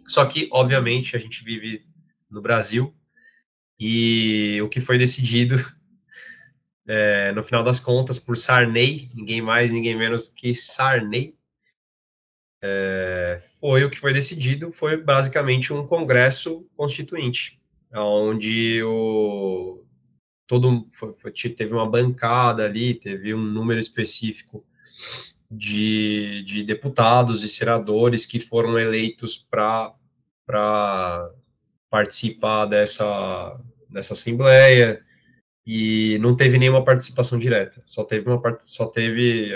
[0.06, 1.84] só que, obviamente, a gente vive
[2.30, 2.94] no Brasil
[3.78, 5.56] e o que foi decidido
[6.88, 11.37] é, no final das contas, por Sarney, ninguém mais, ninguém menos que Sarney,
[12.62, 17.61] é, foi o que foi decidido, foi basicamente um congresso constituinte,
[17.94, 19.85] onde o
[20.46, 24.64] todo foi, foi, teve uma bancada ali, teve um número específico
[25.51, 29.94] de, de deputados e senadores que foram eleitos para
[31.90, 35.05] participar dessa, dessa assembleia,
[35.70, 39.54] e não teve nenhuma participação direta, só teve uma só teve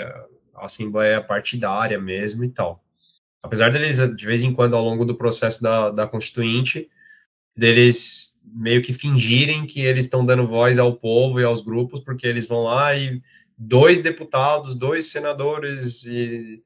[0.53, 2.83] a assembleia partidária mesmo e tal.
[3.41, 6.87] Apesar deles de vez em quando ao longo do processo da, da constituinte
[7.57, 12.27] deles meio que fingirem que eles estão dando voz ao povo e aos grupos porque
[12.27, 13.19] eles vão lá e
[13.57, 16.61] dois deputados, dois senadores e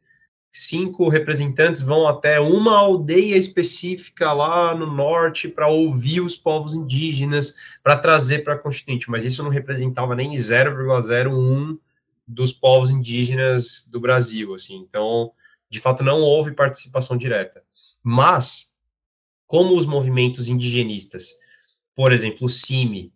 [0.51, 7.55] cinco representantes vão até uma aldeia específica lá no norte para ouvir os povos indígenas,
[7.83, 11.77] para trazer para a Constituinte, mas isso não representava nem 0,01
[12.27, 14.77] dos povos indígenas do Brasil, assim.
[14.77, 15.31] Então,
[15.69, 17.63] de fato, não houve participação direta.
[18.03, 18.77] Mas,
[19.45, 21.29] como os movimentos indigenistas,
[21.95, 23.13] por exemplo, o CIMI,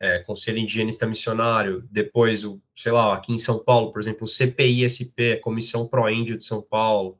[0.00, 4.28] é, Conselho Indigenista Missionário, depois o, sei lá, aqui em São Paulo, por exemplo, o
[4.28, 7.18] CPI-SP, Comissão Pro-Índio de São Paulo,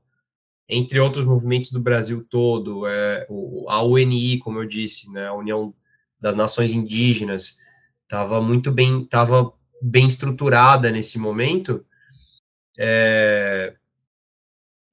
[0.66, 5.34] entre outros movimentos do Brasil todo, é, o, a UNI, como eu disse, né, a
[5.34, 5.74] União
[6.18, 7.58] das Nações Indígenas,
[8.04, 11.84] estava muito bem, estava bem estruturada nesse momento,
[12.78, 13.74] é,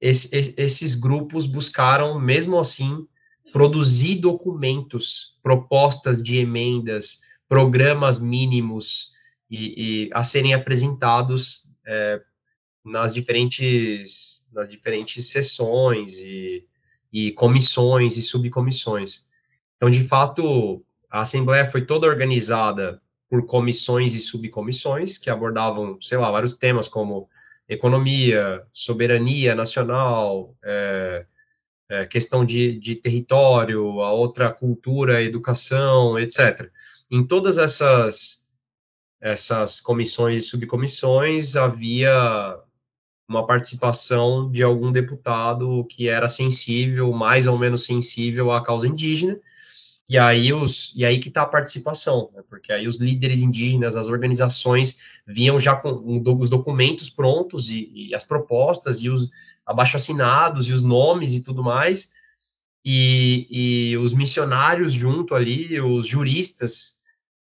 [0.00, 3.06] esse, esses grupos buscaram, mesmo assim,
[3.50, 9.12] produzir documentos, propostas de emendas, programas mínimos
[9.50, 12.20] e, e a serem apresentados é,
[12.84, 16.66] nas diferentes nas diferentes sessões e,
[17.12, 19.24] e comissões e subcomissões.
[19.76, 26.16] Então, de fato, a Assembleia foi toda organizada por comissões e subcomissões que abordavam, sei
[26.16, 27.28] lá, vários temas como
[27.68, 31.26] economia, soberania nacional, é,
[31.90, 36.70] é, questão de, de território, a outra cultura, educação, etc
[37.10, 38.46] em todas essas
[39.20, 42.56] essas comissões e subcomissões havia
[43.28, 49.38] uma participação de algum deputado que era sensível, mais ou menos sensível à causa indígena,
[50.08, 52.42] e aí os e aí que está a participação, né?
[52.48, 58.14] porque aí os líderes indígenas, as organizações vinham já com os documentos prontos e, e
[58.14, 59.30] as propostas e os
[59.66, 62.10] abaixo assinados e os nomes e tudo mais,
[62.82, 66.97] e, e os missionários junto ali, os juristas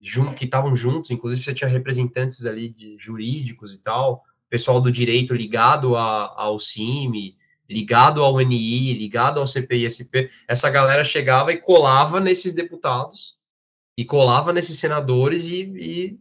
[0.04, 4.92] junto, que estavam juntos, inclusive você tinha representantes ali de jurídicos e tal, pessoal do
[4.92, 7.38] direito ligado a, ao CIMI,
[7.68, 13.38] ligado ao NI, ligado ao CPISP, essa galera chegava e colava nesses deputados,
[13.98, 16.20] e colava nesses senadores e, e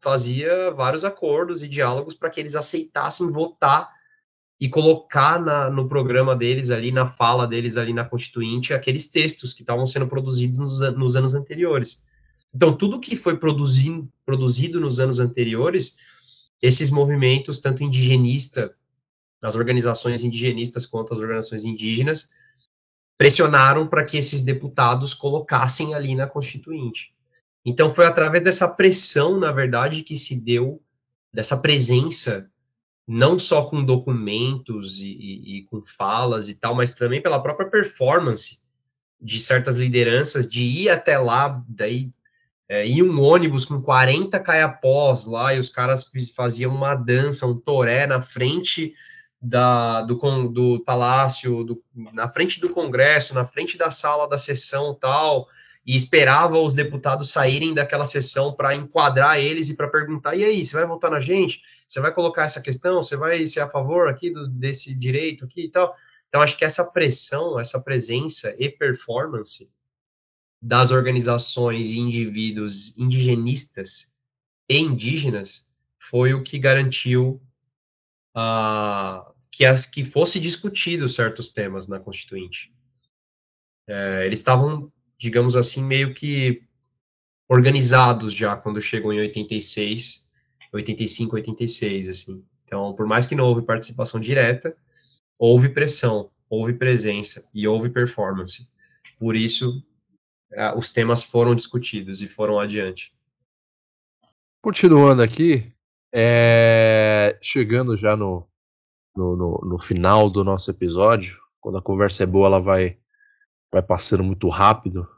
[0.00, 3.88] fazia vários acordos e diálogos para que eles aceitassem votar
[4.58, 9.52] e colocar na, no programa deles ali, na fala deles ali na Constituinte, aqueles textos
[9.52, 12.02] que estavam sendo produzidos nos, nos anos anteriores.
[12.54, 15.96] Então, tudo que foi produzido, produzido nos anos anteriores,
[16.60, 18.74] esses movimentos, tanto indigenista,
[19.40, 22.28] as organizações indigenistas quanto as organizações indígenas,
[23.16, 27.14] pressionaram para que esses deputados colocassem ali na Constituinte.
[27.64, 30.82] Então, foi através dessa pressão, na verdade, que se deu,
[31.32, 32.50] dessa presença,
[33.06, 37.68] não só com documentos e, e, e com falas e tal, mas também pela própria
[37.68, 38.62] performance
[39.20, 42.10] de certas lideranças, de ir até lá, daí
[42.70, 47.58] é, ia um ônibus com 40 caiapós lá e os caras faziam uma dança, um
[47.58, 48.94] toré na frente
[49.42, 50.14] da, do,
[50.46, 55.48] do palácio, do, na frente do congresso, na frente da sala da sessão tal,
[55.84, 60.64] e esperava os deputados saírem daquela sessão para enquadrar eles e para perguntar: e aí,
[60.64, 61.62] você vai votar na gente?
[61.88, 63.02] Você vai colocar essa questão?
[63.02, 65.92] Você vai ser a favor aqui do, desse direito aqui e tal?
[66.28, 69.68] Então, acho que essa pressão, essa presença e performance
[70.60, 74.12] das organizações e indivíduos indigenistas
[74.68, 77.40] e indígenas foi o que garantiu
[78.36, 82.72] uh, que, as, que fosse discutido certos temas na Constituinte.
[83.88, 86.62] É, eles estavam, digamos assim, meio que
[87.48, 90.30] organizados já quando chegou em 86,
[90.72, 92.44] 85, 86, assim.
[92.64, 94.76] Então, por mais que não houve participação direta,
[95.36, 98.70] houve pressão, houve presença e houve performance.
[99.18, 99.84] Por isso,
[100.76, 103.12] os temas foram discutidos e foram adiante.
[104.62, 105.72] Continuando aqui,
[106.12, 107.38] é...
[107.40, 108.46] chegando já no,
[109.16, 112.98] no, no, no, final do nosso episódio, quando a conversa é boa, ela vai,
[113.72, 115.08] vai passando muito rápido.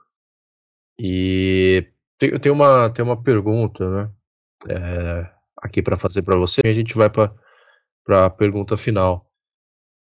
[0.98, 4.10] E tem, tem, uma, tem uma pergunta né,
[4.68, 9.28] é, aqui para fazer para você, e a gente vai para a pergunta final.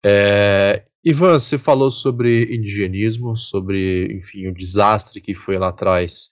[0.05, 6.31] É, Ivan, você falou sobre indigenismo, sobre, enfim, o desastre que foi lá atrás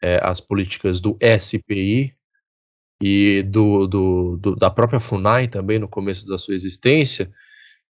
[0.00, 2.14] é, as políticas do SPI
[3.02, 7.28] e do, do, do, da própria FUNAI também no começo da sua existência,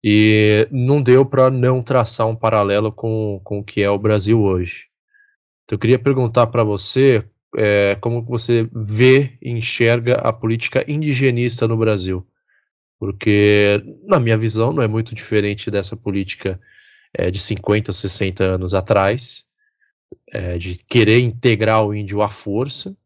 [0.02, 4.40] e não deu para não traçar um paralelo com, com o que é o Brasil
[4.40, 4.86] hoje.
[5.64, 7.22] Então, eu queria perguntar para você
[7.54, 12.26] é, como você vê e enxerga a política indigenista no Brasil.
[12.98, 16.60] Porque, na minha visão, não é muito diferente dessa política
[17.12, 19.44] é, de 50, 60 anos atrás,
[20.32, 22.96] é, de querer integrar o índio à força.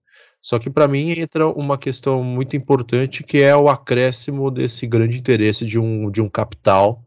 [0.40, 5.18] Só que, para mim, entra uma questão muito importante que é o acréscimo desse grande
[5.18, 7.04] interesse de um, de um capital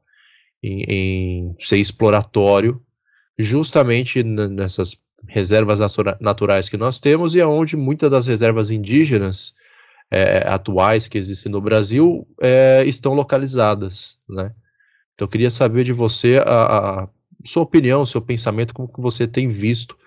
[0.62, 2.82] em, em ser exploratório,
[3.38, 9.54] justamente nessas reservas natura naturais que nós temos e aonde muitas das reservas indígenas
[10.12, 14.54] é, atuais que existem no Brasil é, estão localizadas, né?
[15.16, 17.10] Então eu queria saber de você a, a
[17.46, 19.98] sua opinião, seu pensamento, como que você tem visto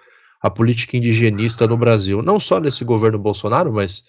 [0.43, 4.05] a política indigenista no Brasil, não só nesse governo Bolsonaro, mas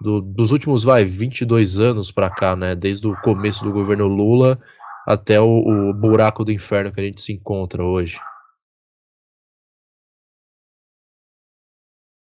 [0.00, 2.74] do, dos últimos, vai, 22 anos para cá, né?
[2.74, 4.60] Desde o começo do governo Lula
[5.06, 8.18] até o, o buraco do inferno que a gente se encontra hoje.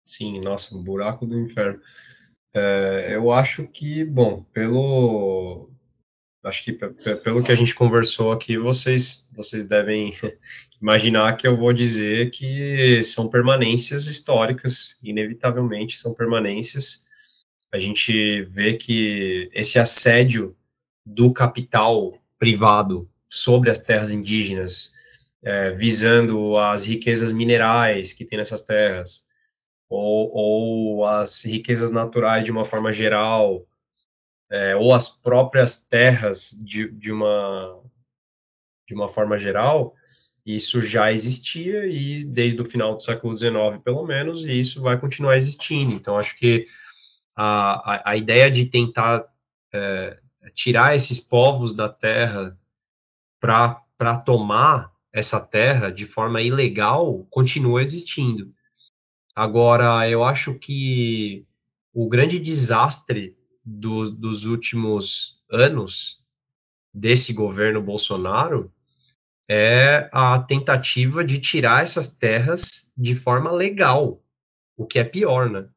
[0.04, 1.80] Sim, nossa, um buraco do inferno.
[2.54, 5.70] É, eu acho que, bom, pelo.
[6.44, 10.14] Acho que pelo que a gente conversou aqui, vocês, vocês devem
[10.82, 17.06] imaginar que eu vou dizer que são permanências históricas, inevitavelmente são permanências.
[17.72, 20.56] A gente vê que esse assédio
[21.06, 24.92] do capital privado sobre as terras indígenas,
[25.42, 29.26] é, visando as riquezas minerais que tem nessas terras,
[29.90, 33.66] ou, ou as riquezas naturais de uma forma geral,
[34.50, 37.82] é, ou as próprias terras de, de, uma,
[38.88, 39.96] de uma forma geral,
[40.46, 45.00] isso já existia e desde o final do século XIX, pelo menos, e isso vai
[45.00, 45.94] continuar existindo.
[45.94, 46.66] Então, acho que
[47.36, 49.26] a, a, a ideia de tentar
[49.74, 50.20] é,
[50.54, 52.58] tirar esses povos da terra
[53.40, 58.54] para tomar essa terra de forma ilegal continua existindo.
[59.36, 61.46] Agora, eu acho que
[61.94, 66.24] o grande desastre do, dos últimos anos
[66.94, 68.72] desse governo Bolsonaro
[69.50, 74.24] é a tentativa de tirar essas terras de forma legal,
[74.78, 75.68] o que é pior, né?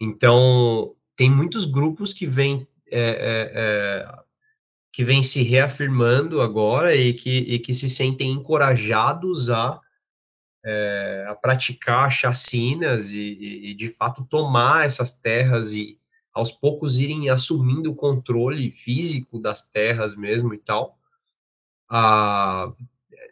[0.00, 4.22] Então, tem muitos grupos que vêm é, é, é,
[4.92, 9.80] que vêm se reafirmando agora e que, e que se sentem encorajados a
[10.64, 15.98] é, a praticar chacinas e, e, e, de fato, tomar essas terras e,
[16.32, 20.98] aos poucos, irem assumindo o controle físico das terras mesmo e tal,
[21.88, 22.72] a,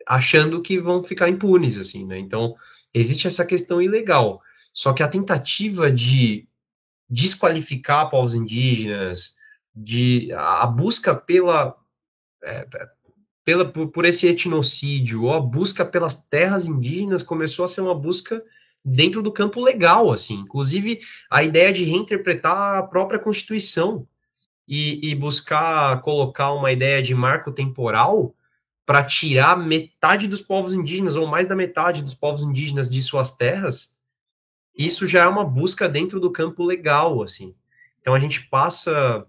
[0.07, 2.19] achando que vão ficar impunes, assim, né?
[2.19, 2.57] Então,
[2.93, 4.43] existe essa questão ilegal.
[4.73, 6.49] Só que a tentativa de
[7.09, 9.37] desqualificar povos indígenas,
[9.75, 11.77] de a busca pela
[12.43, 12.66] é,
[13.44, 17.94] pela, por, por esse etnocídio ou a busca pelas terras indígenas começou a ser uma
[17.94, 18.42] busca
[18.85, 21.00] dentro do campo legal, assim, inclusive
[21.31, 24.07] a ideia de reinterpretar a própria Constituição
[24.66, 28.35] e, e buscar colocar uma ideia de marco temporal
[28.87, 33.37] para tirar metade dos povos indígenas ou mais da metade dos povos indígenas de suas
[33.37, 33.96] terras,
[34.76, 37.55] isso já é uma busca dentro do campo legal, assim.
[38.00, 39.26] Então a gente passa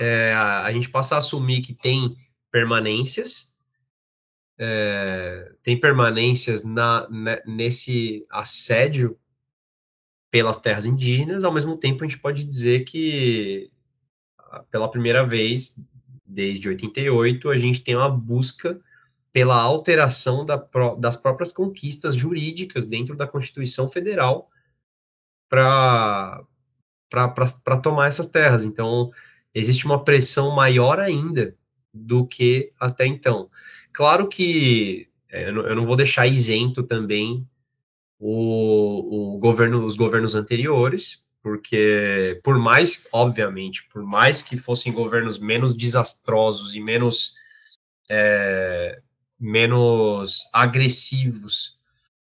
[0.00, 2.16] é, a gente passa a assumir que tem
[2.52, 3.58] permanências,
[4.58, 9.18] é, tem permanências na, né, nesse assédio
[10.30, 13.70] pelas terras indígenas, ao mesmo tempo a gente pode dizer que
[14.38, 15.82] ah, pela primeira vez
[16.24, 18.80] desde 88 a gente tem uma busca
[19.32, 20.56] pela alteração da,
[20.98, 24.50] das próprias conquistas jurídicas dentro da Constituição Federal
[25.48, 26.44] para
[27.82, 28.62] tomar essas terras.
[28.62, 29.10] Então,
[29.54, 31.56] existe uma pressão maior ainda
[31.92, 33.50] do que até então.
[33.92, 37.46] Claro que é, eu não vou deixar isento também
[38.18, 45.38] o, o governo, os governos anteriores, porque por mais, obviamente, por mais que fossem governos
[45.38, 47.34] menos desastrosos e menos
[48.08, 49.00] é,
[49.40, 51.80] menos agressivos,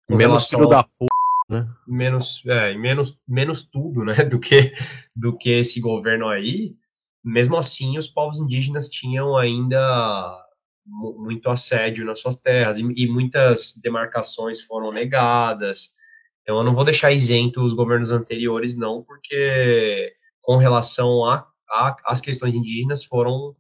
[0.10, 1.06] menos filho da p,
[1.50, 1.68] né?
[1.86, 4.74] Menos, é, menos, menos tudo, né, do que
[5.14, 6.76] do que esse governo aí
[7.24, 10.40] mesmo assim, os povos indígenas tinham ainda
[10.86, 15.96] muito assédio nas suas terras e, e, muitas demarcações foram negadas.
[16.42, 21.96] Então, eu não vou deixar isento os governos anteriores, não, porque com relação a, a
[22.06, 23.56] as questões indígenas foram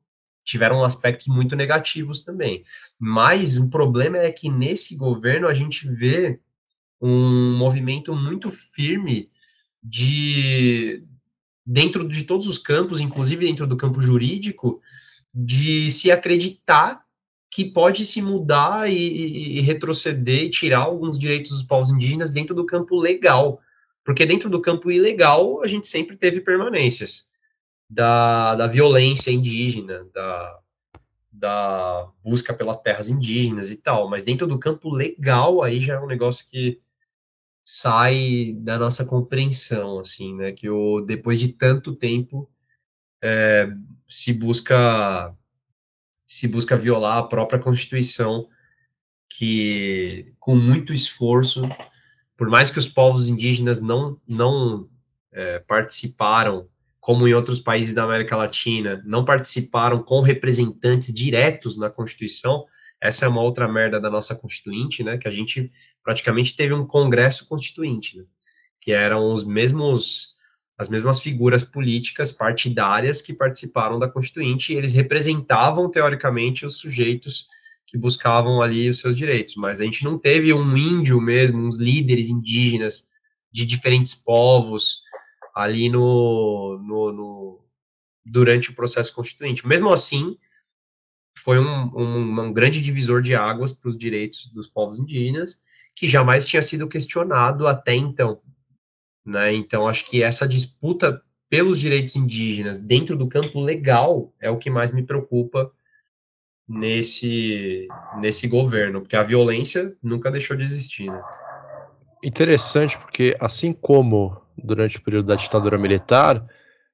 [0.45, 2.64] tiveram aspectos muito negativos também.
[2.99, 6.39] Mas o problema é que nesse governo a gente vê
[7.01, 9.30] um movimento muito firme
[9.82, 11.05] de
[11.66, 14.82] dentro de todos os campos, inclusive dentro do campo jurídico,
[15.34, 17.03] de se acreditar
[17.49, 22.32] que pode se mudar e, e, e retroceder e tirar alguns direitos dos povos indígenas
[22.32, 23.61] dentro do campo legal.
[24.03, 27.28] Porque dentro do campo ilegal, a gente sempre teve permanências
[27.89, 30.59] da, da violência indígena, da,
[31.32, 34.09] da busca pelas terras indígenas e tal.
[34.09, 36.82] Mas dentro do campo legal, aí já é um negócio que
[37.64, 40.51] sai da nossa compreensão, assim, né?
[40.51, 42.49] Que o, depois de tanto tempo
[43.24, 43.70] é,
[44.07, 45.34] se busca
[46.28, 48.47] se busca violar a própria Constituição,
[49.30, 51.61] que com muito esforço,
[52.36, 54.89] por mais que os povos indígenas não não
[55.32, 56.68] é, participaram,
[56.99, 62.66] como em outros países da América Latina, não participaram com representantes diretos na Constituição,
[63.03, 65.17] essa é uma outra merda da nossa Constituinte, né?
[65.17, 65.69] Que a gente
[66.01, 68.23] praticamente teve um Congresso Constituinte, né,
[68.79, 70.33] que eram os mesmos
[70.75, 77.45] as mesmas figuras políticas partidárias que participaram da Constituinte, e eles representavam teoricamente os sujeitos
[77.85, 81.77] que buscavam ali os seus direitos, mas a gente não teve um índio mesmo, uns
[81.77, 83.07] líderes indígenas
[83.51, 85.03] de diferentes povos
[85.53, 87.59] ali no, no, no
[88.25, 89.67] durante o processo constituinte.
[89.67, 90.35] Mesmo assim,
[91.38, 95.59] foi um, um, um grande divisor de águas para os direitos dos povos indígenas,
[95.95, 98.39] que jamais tinha sido questionado até então.
[99.25, 99.53] Né?
[99.53, 104.69] Então, acho que essa disputa pelos direitos indígenas dentro do campo legal é o que
[104.69, 105.71] mais me preocupa
[106.67, 107.88] nesse,
[108.19, 111.11] nesse governo, porque a violência nunca deixou de existir.
[111.11, 111.21] Né?
[112.23, 116.43] Interessante, porque assim como durante o período da ditadura militar,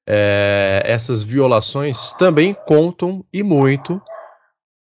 [0.06, 4.02] é, essas violações também contam e muito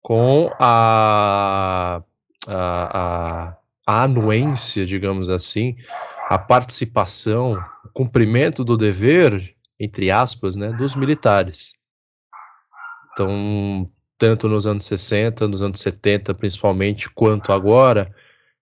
[0.02, 2.02] com a,
[2.48, 5.76] a, a, anuência, digamos assim,
[6.28, 11.74] a participação, o cumprimento do dever, entre aspas, né, dos militares.
[13.12, 13.88] Então,
[14.18, 18.12] tanto nos anos 60, nos anos 70 principalmente, quanto agora,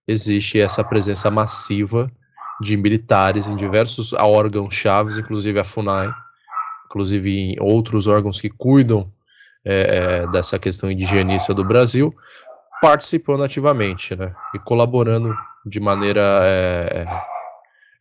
[0.07, 2.11] existe essa presença massiva
[2.61, 6.13] de militares em diversos órgãos chaves, inclusive a FUNAI,
[6.85, 9.11] inclusive em outros órgãos que cuidam
[9.63, 12.13] é, é, dessa questão indigenista do Brasil,
[12.81, 15.35] participando ativamente, né, e colaborando
[15.65, 17.05] de maneira é,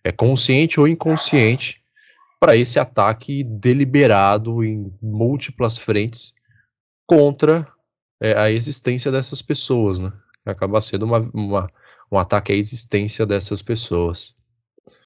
[0.04, 1.82] é consciente ou inconsciente
[2.40, 6.32] para esse ataque deliberado em múltiplas frentes
[7.06, 7.70] contra
[8.20, 10.12] é, a existência dessas pessoas, né,
[10.46, 11.70] acaba sendo uma, uma,
[12.10, 14.34] um ataque à existência dessas pessoas.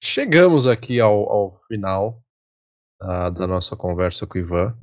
[0.01, 2.23] Chegamos aqui ao, ao final
[3.01, 4.77] uh, da nossa conversa com o Ivan.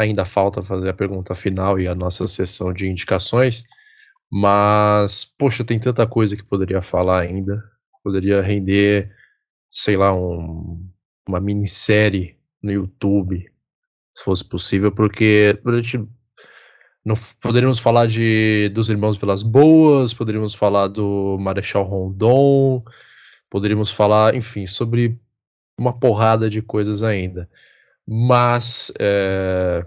[0.00, 3.66] Ainda falta fazer a pergunta final e a nossa sessão de indicações,
[4.32, 7.62] mas, poxa, tem tanta coisa que poderia falar ainda.
[8.02, 9.14] Poderia render,
[9.70, 10.88] sei lá, um,
[11.28, 13.46] uma minissérie no YouTube,
[14.16, 16.08] se fosse possível, porque a gente
[17.04, 22.82] não, poderíamos falar de dos irmãos Vilas Boas, poderíamos falar do Marechal Rondon,
[23.50, 25.20] poderíamos falar, enfim, sobre
[25.78, 27.50] uma porrada de coisas ainda.
[28.12, 29.86] Mas, é,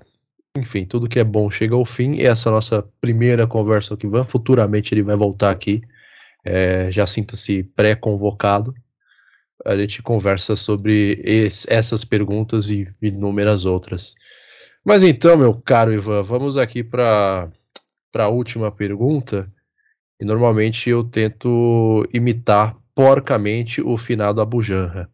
[0.57, 2.13] enfim, tudo que é bom chega ao fim.
[2.13, 4.23] E essa nossa primeira conversa o Ivan.
[4.23, 5.81] Futuramente ele vai voltar aqui.
[6.45, 8.73] É, já sinta-se pré-convocado.
[9.65, 14.15] A gente conversa sobre esse, essas perguntas e inúmeras outras.
[14.85, 17.51] Mas então, meu caro Ivan, vamos aqui para
[18.13, 19.51] a última pergunta.
[20.17, 25.09] E normalmente eu tento imitar porcamente o finado Abu Janra.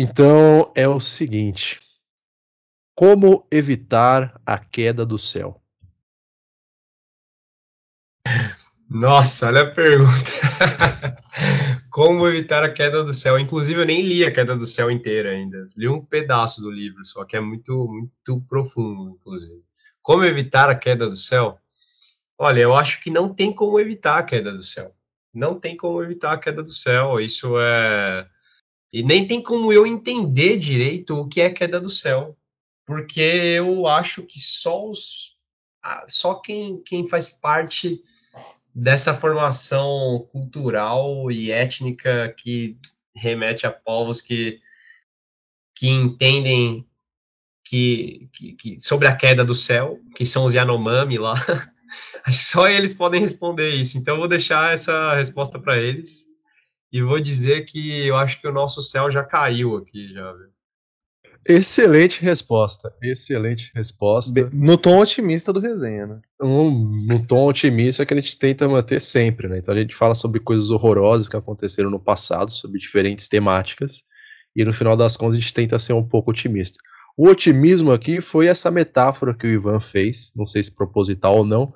[0.00, 1.80] Então é o seguinte:
[2.94, 5.60] como evitar a queda do céu?
[8.88, 10.30] Nossa, olha a pergunta.
[11.90, 13.40] como evitar a queda do céu?
[13.40, 15.66] Inclusive, eu nem li a queda do céu inteira ainda.
[15.76, 19.64] Li um pedaço do livro, só que é muito, muito profundo, inclusive.
[20.00, 21.58] Como evitar a queda do céu?
[22.38, 24.94] Olha, eu acho que não tem como evitar a queda do céu.
[25.34, 27.18] Não tem como evitar a queda do céu.
[27.18, 28.28] Isso é
[28.92, 32.36] e nem tem como eu entender direito o que é queda do céu,
[32.86, 35.36] porque eu acho que só os
[36.06, 38.02] só quem, quem faz parte
[38.74, 42.76] dessa formação cultural e étnica que
[43.14, 44.60] remete a povos que,
[45.74, 46.86] que entendem
[47.64, 51.34] que, que, que, sobre a queda do céu, que são os Yanomami lá,
[52.30, 53.98] só eles podem responder isso.
[53.98, 56.27] Então eu vou deixar essa resposta para eles
[56.92, 60.48] e vou dizer que eu acho que o nosso céu já caiu aqui, já, viu?
[61.46, 64.50] Excelente resposta, excelente resposta.
[64.52, 66.20] No tom otimista do resenha, né?
[66.42, 69.58] Um, no tom otimista que a gente tenta manter sempre, né?
[69.58, 74.02] Então a gente fala sobre coisas horrorosas que aconteceram no passado, sobre diferentes temáticas,
[74.54, 76.78] e no final das contas a gente tenta ser um pouco otimista.
[77.16, 81.44] O otimismo aqui foi essa metáfora que o Ivan fez, não sei se proposital ou
[81.44, 81.72] não,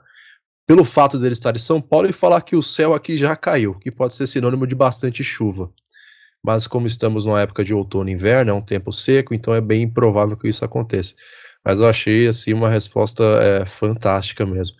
[0.67, 3.75] pelo fato dele estar em São Paulo e falar que o céu aqui já caiu,
[3.75, 5.73] que pode ser sinônimo de bastante chuva.
[6.45, 9.61] mas como estamos numa época de outono e inverno, é um tempo seco, então é
[9.61, 11.15] bem improvável que isso aconteça.
[11.65, 14.77] Mas eu achei assim uma resposta é, fantástica mesmo.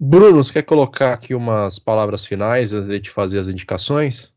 [0.00, 4.32] Bruno, você quer colocar aqui umas palavras finais antes de fazer as indicações?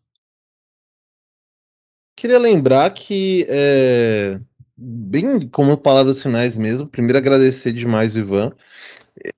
[2.16, 4.40] Queria lembrar que, é,
[4.76, 8.52] bem como palavras finais mesmo, primeiro agradecer demais o Ivan.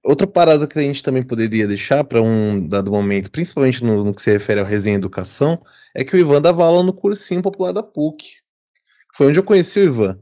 [0.04, 4.14] Outra parada que a gente também poderia deixar para um dado momento, principalmente no, no,
[4.14, 5.62] que se refere ao resenha educação,
[5.96, 8.26] é que o Ivan dava aula no cursinho popular da PUC.
[9.14, 10.20] Foi onde eu conheci o Ivan.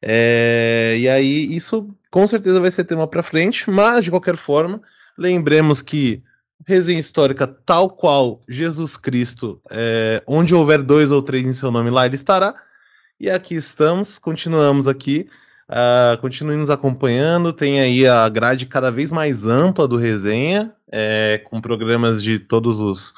[0.00, 4.80] É, e aí, isso com certeza vai ser tema para frente, mas de qualquer forma,
[5.18, 6.22] lembremos que
[6.66, 11.90] resenha histórica, tal qual Jesus Cristo, é, onde houver dois ou três em seu nome,
[11.90, 12.54] lá ele estará.
[13.18, 15.28] E aqui estamos, continuamos aqui.
[15.68, 17.52] Uh, continue nos acompanhando.
[17.52, 22.80] Tem aí a grade cada vez mais ampla do resenha, é, com programas de todos
[22.80, 23.12] os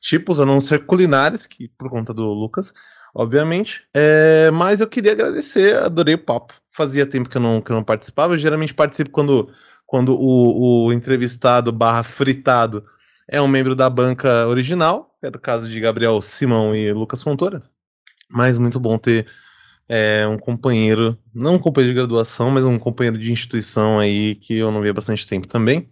[0.00, 2.72] tipos, a não ser culinários, que por conta do Lucas,
[3.14, 3.86] obviamente.
[3.94, 6.54] É, mas eu queria agradecer, adorei o papo.
[6.70, 8.34] Fazia tempo que eu não, que eu não participava.
[8.34, 9.52] Eu geralmente participo quando,
[9.86, 12.84] quando o, o entrevistado barra fritado
[13.28, 17.62] é um membro da banca original, é o caso de Gabriel Simão e Lucas Fontoura.
[18.28, 19.26] Mas muito bom ter
[19.88, 24.56] é, um companheiro, não um companheiro de graduação, mas um companheiro de instituição aí que
[24.56, 25.88] eu não vi há bastante tempo também.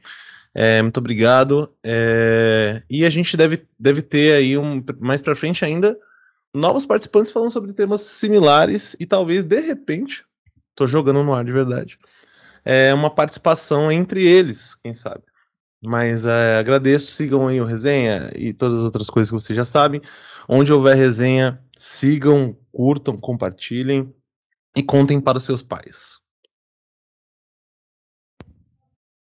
[0.55, 1.73] É, muito obrigado.
[1.85, 5.97] É, e a gente deve, deve ter aí um, mais para frente ainda
[6.55, 10.25] novos participantes falando sobre temas similares e talvez de repente,
[10.75, 11.99] tô jogando no ar de verdade,
[12.65, 15.23] é uma participação entre eles, quem sabe.
[15.83, 19.65] Mas é, agradeço, sigam aí o resenha e todas as outras coisas que vocês já
[19.65, 20.03] sabem.
[20.49, 24.13] Onde houver resenha, sigam, curtam, compartilhem
[24.77, 26.21] e contem para os seus pais.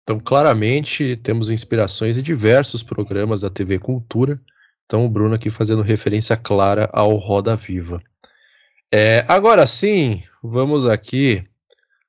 [0.02, 4.40] Então, claramente, temos inspirações em diversos programas da TV Cultura.
[4.84, 8.02] Então, o Bruno aqui fazendo referência clara ao Roda Viva.
[8.92, 11.48] É, agora sim, vamos aqui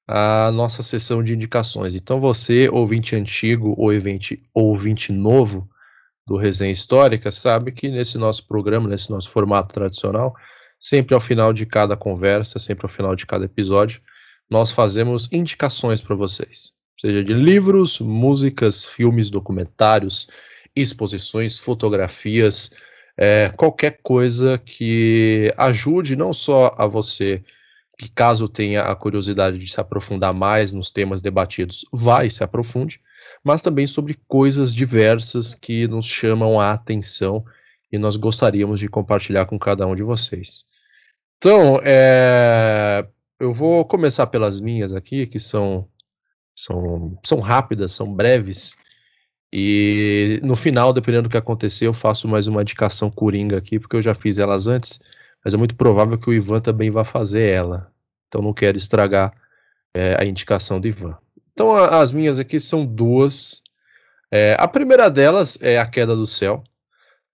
[0.07, 1.95] à nossa sessão de indicações.
[1.95, 5.69] Então, você, ouvinte antigo ou ouvinte, ouvinte novo,
[6.25, 10.33] do Resenha Histórica sabe que nesse nosso programa, nesse nosso formato tradicional,
[10.79, 14.01] sempre ao final de cada conversa, sempre ao final de cada episódio,
[14.49, 20.27] nós fazemos indicações para vocês, seja de livros, músicas, filmes, documentários,
[20.75, 22.73] exposições, fotografias,
[23.17, 27.43] é, qualquer coisa que ajude não só a você
[27.97, 32.99] que caso tenha a curiosidade de se aprofundar mais nos temas debatidos, vai se aprofunde,
[33.43, 37.43] mas também sobre coisas diversas que nos chamam a atenção
[37.91, 40.65] e nós gostaríamos de compartilhar com cada um de vocês.
[41.37, 43.05] Então, é,
[43.39, 45.87] eu vou começar pelas minhas aqui, que são,
[46.55, 48.75] são, são rápidas, são breves.
[49.51, 53.95] E no final, dependendo do que acontecer, eu faço mais uma indicação coringa aqui, porque
[53.95, 55.03] eu já fiz elas antes,
[55.43, 57.91] mas é muito provável que o Ivan também vá fazer ela.
[58.27, 59.33] Então não quero estragar
[59.93, 61.17] é, a indicação do Ivan.
[61.53, 63.61] Então, a, as minhas aqui são duas.
[64.31, 66.63] É, a primeira delas é A Queda do Céu,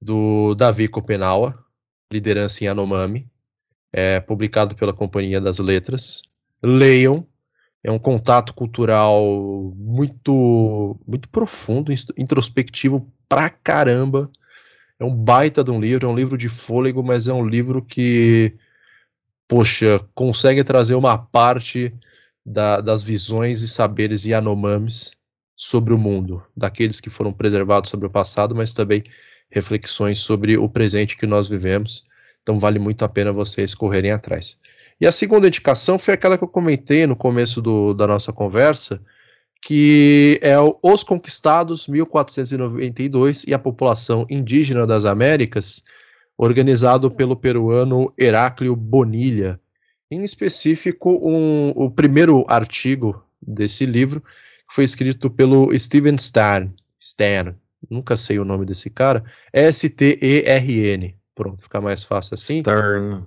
[0.02, 1.58] do Davi Kopenawa,
[2.12, 3.30] Liderança em Anomami,
[3.94, 6.22] é, publicado pela Companhia das Letras.
[6.62, 7.26] Leiam,
[7.84, 9.24] é um contato cultural
[9.76, 14.30] muito, muito profundo, introspectivo pra caramba.
[15.00, 17.82] É um baita de um livro, é um livro de fôlego, mas é um livro
[17.82, 18.54] que,
[19.48, 21.94] poxa, consegue trazer uma parte
[22.46, 25.12] da, das visões e saberes Yanomamis
[25.56, 29.04] sobre o mundo, daqueles que foram preservados sobre o passado, mas também
[29.50, 32.06] reflexões sobre o presente que nós vivemos.
[32.42, 34.60] Então vale muito a pena vocês correrem atrás.
[35.00, 39.02] E a segunda indicação foi aquela que eu comentei no começo do, da nossa conversa,
[39.62, 45.84] que é o Os Conquistados 1492 e a População Indígena das Américas,
[46.38, 49.60] organizado pelo peruano Heráclio Bonilha,
[50.12, 54.24] em específico, um, o primeiro artigo desse livro
[54.68, 57.56] foi escrito pelo Steven Stern, Stern,
[57.90, 62.62] nunca sei o nome desse cara, S-T-E-R-N, pronto, fica mais fácil assim.
[62.62, 63.24] Stern.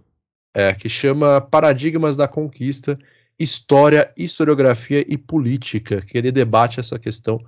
[0.54, 2.98] É, que chama Paradigmas da Conquista,
[3.42, 7.40] História, Historiografia e Política, que ele debate essa questão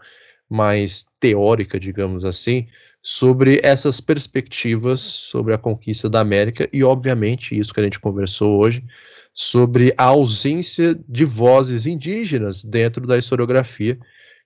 [0.48, 2.66] mais teórica, digamos assim,
[3.02, 8.58] sobre essas perspectivas sobre a conquista da América e, obviamente, isso que a gente conversou
[8.58, 8.82] hoje,
[9.32, 13.98] sobre a ausência de vozes indígenas dentro da historiografia,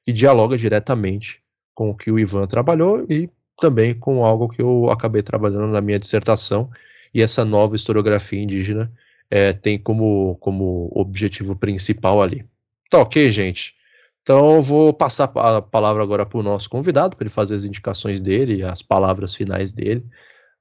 [0.05, 1.41] que dialoga diretamente
[1.75, 3.31] com o que o Ivan trabalhou e
[3.61, 6.71] também com algo que eu acabei trabalhando na minha dissertação,
[7.15, 8.93] e essa nova historiografia indígena
[9.31, 12.47] é, tem como, como objetivo principal ali.
[12.91, 13.75] Tá ok, gente?
[14.23, 18.21] Então vou passar a palavra agora para o nosso convidado, para ele fazer as indicações
[18.21, 20.05] dele, as palavras finais dele,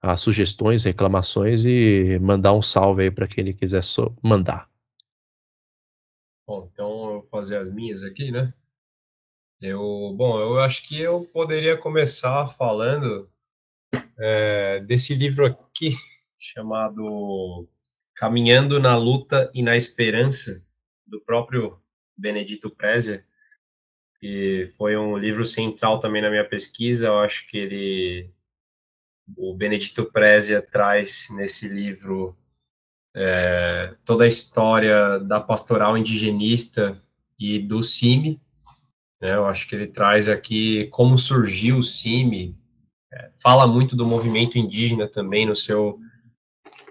[0.01, 4.70] as sugestões, reclamações e mandar um salve aí para quem ele quiser so mandar.
[6.47, 8.53] Bom, então eu vou fazer as minhas aqui, né?
[9.59, 13.30] Eu, bom, eu acho que eu poderia começar falando
[14.18, 15.91] é, desse livro aqui
[16.39, 17.68] chamado
[18.18, 20.65] Caminhando na Luta e na Esperança
[21.05, 21.80] do próprio
[22.18, 23.24] Benedito Prezia,
[24.20, 27.07] que foi um livro central também na minha pesquisa.
[27.07, 28.32] Eu acho que ele,
[29.38, 32.36] o Benedito Prezia traz nesse livro
[33.15, 36.99] é, toda a história da pastoral indigenista
[37.39, 38.41] e do CIMI.
[39.22, 42.55] Né, eu acho que ele traz aqui como surgiu o CIMI,
[43.13, 45.99] é, fala muito do movimento indígena também no seu,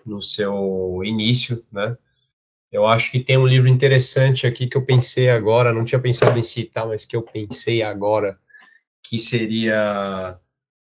[0.07, 1.97] no seu início, né?
[2.71, 6.39] Eu acho que tem um livro interessante aqui que eu pensei agora, não tinha pensado
[6.39, 8.39] em citar, mas que eu pensei agora,
[9.03, 10.39] que seria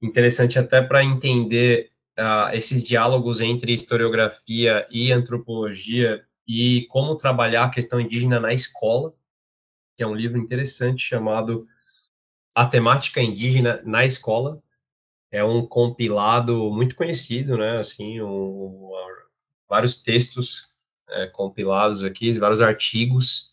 [0.01, 7.70] interessante até para entender uh, esses diálogos entre historiografia e antropologia e como trabalhar a
[7.70, 9.14] questão indígena na escola,
[9.95, 11.68] que é um livro interessante chamado
[12.53, 14.61] A Temática Indígena na Escola.
[15.34, 17.79] É um compilado muito conhecido, né?
[17.79, 18.91] Assim, um,
[19.67, 20.71] vários textos
[21.09, 23.51] é, compilados aqui, vários artigos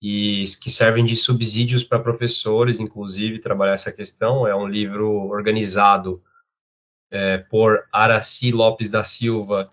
[0.00, 4.48] e que servem de subsídios para professores, inclusive, trabalhar essa questão.
[4.48, 6.22] É um livro organizado
[7.10, 9.70] é, por Araci Lopes da Silva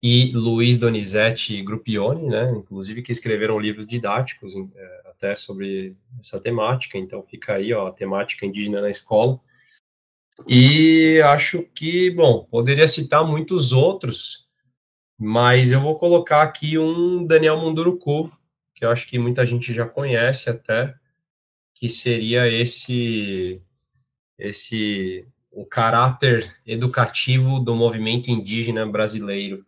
[0.00, 6.98] e Luiz Donizete Gruppioni, né, inclusive que escreveram livros didáticos é, até sobre essa temática,
[6.98, 9.40] então fica aí, ó, a temática indígena na escola.
[10.48, 14.48] E acho que, bom, poderia citar muitos outros,
[15.18, 18.30] mas eu vou colocar aqui um Daniel Munduruku,
[18.74, 20.94] que eu acho que muita gente já conhece até,
[21.74, 23.62] que seria esse
[24.38, 29.64] esse o caráter educativo do movimento indígena brasileiro.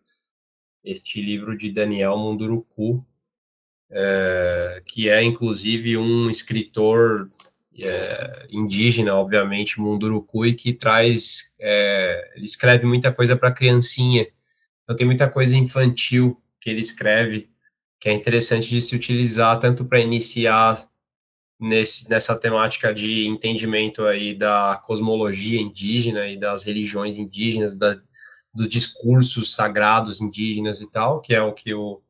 [0.83, 3.05] Este livro de Daniel Munduruku,
[3.91, 7.31] é, que é inclusive um escritor
[7.79, 14.27] é, indígena, obviamente, Munduruku, e que traz, é, ele escreve muita coisa para criancinha.
[14.83, 17.49] Então tem muita coisa infantil que ele escreve,
[17.99, 20.77] que é interessante de se utilizar tanto para iniciar
[21.59, 27.97] nesse, nessa temática de entendimento aí da cosmologia indígena e das religiões indígenas, da,
[28.53, 32.03] dos discursos sagrados indígenas e tal, que é o que o,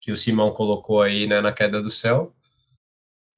[0.00, 2.35] que o Simão colocou aí né, na queda do céu.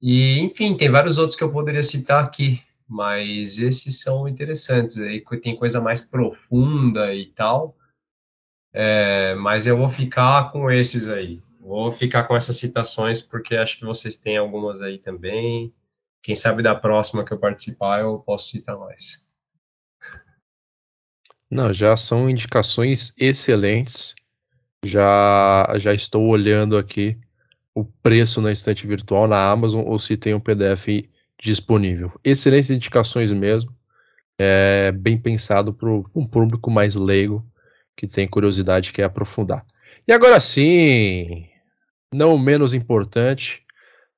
[0.01, 4.97] E, enfim, tem vários outros que eu poderia citar aqui, mas esses são interessantes.
[4.97, 7.75] Aí tem coisa mais profunda e tal,
[8.73, 11.41] é, mas eu vou ficar com esses aí.
[11.59, 15.73] Vou ficar com essas citações porque acho que vocês têm algumas aí também.
[16.21, 19.23] Quem sabe da próxima que eu participar eu posso citar mais.
[21.51, 24.15] Não, já são indicações excelentes.
[24.85, 27.19] Já já estou olhando aqui
[27.79, 30.87] o preço na estante virtual na Amazon ou se tem um PDF
[31.41, 32.11] disponível.
[32.23, 33.73] Excelentes indicações mesmo.
[34.37, 37.45] É bem pensado para um público mais leigo
[37.95, 39.65] que tem curiosidade quer aprofundar.
[40.07, 41.47] E agora sim,
[42.13, 43.63] não menos importante,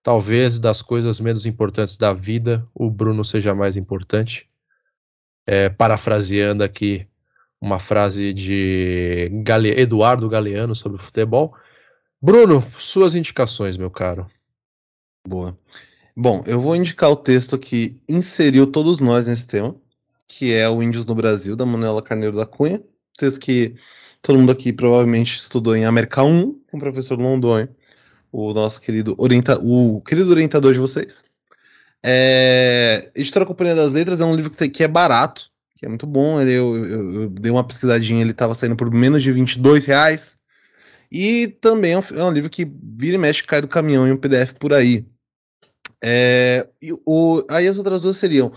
[0.04, 4.48] talvez das coisas menos importantes da vida, o Bruno seja mais importante.
[5.48, 7.08] É, parafraseando aqui
[7.60, 9.70] uma frase de Gale...
[9.70, 11.56] Eduardo Galeano sobre futebol.
[12.22, 14.30] Bruno, suas indicações, meu caro.
[15.28, 15.58] Boa.
[16.16, 19.76] Bom, eu vou indicar o texto que inseriu todos nós nesse tema,
[20.28, 22.82] que é o Índios no Brasil, da Manuela Carneiro da Cunha.
[23.18, 23.76] Texto que
[24.22, 27.70] todo mundo aqui provavelmente estudou em América 1, com o professor Londonho
[28.32, 31.24] o nosso querido orienta, o querido orientador de vocês.
[32.04, 36.42] É, Editora Companhia das Letras é um livro que, é barato, que é muito bom.
[36.42, 40.38] Eu, eu, eu, dei uma pesquisadinha, ele estava saindo por menos de 22 reais.
[41.12, 42.66] E também é um, é um, livro que
[42.98, 45.06] vira e mexe, cai do caminhão em um PDF por aí.
[46.04, 46.68] É,
[47.06, 48.52] o, aí as outras duas seriam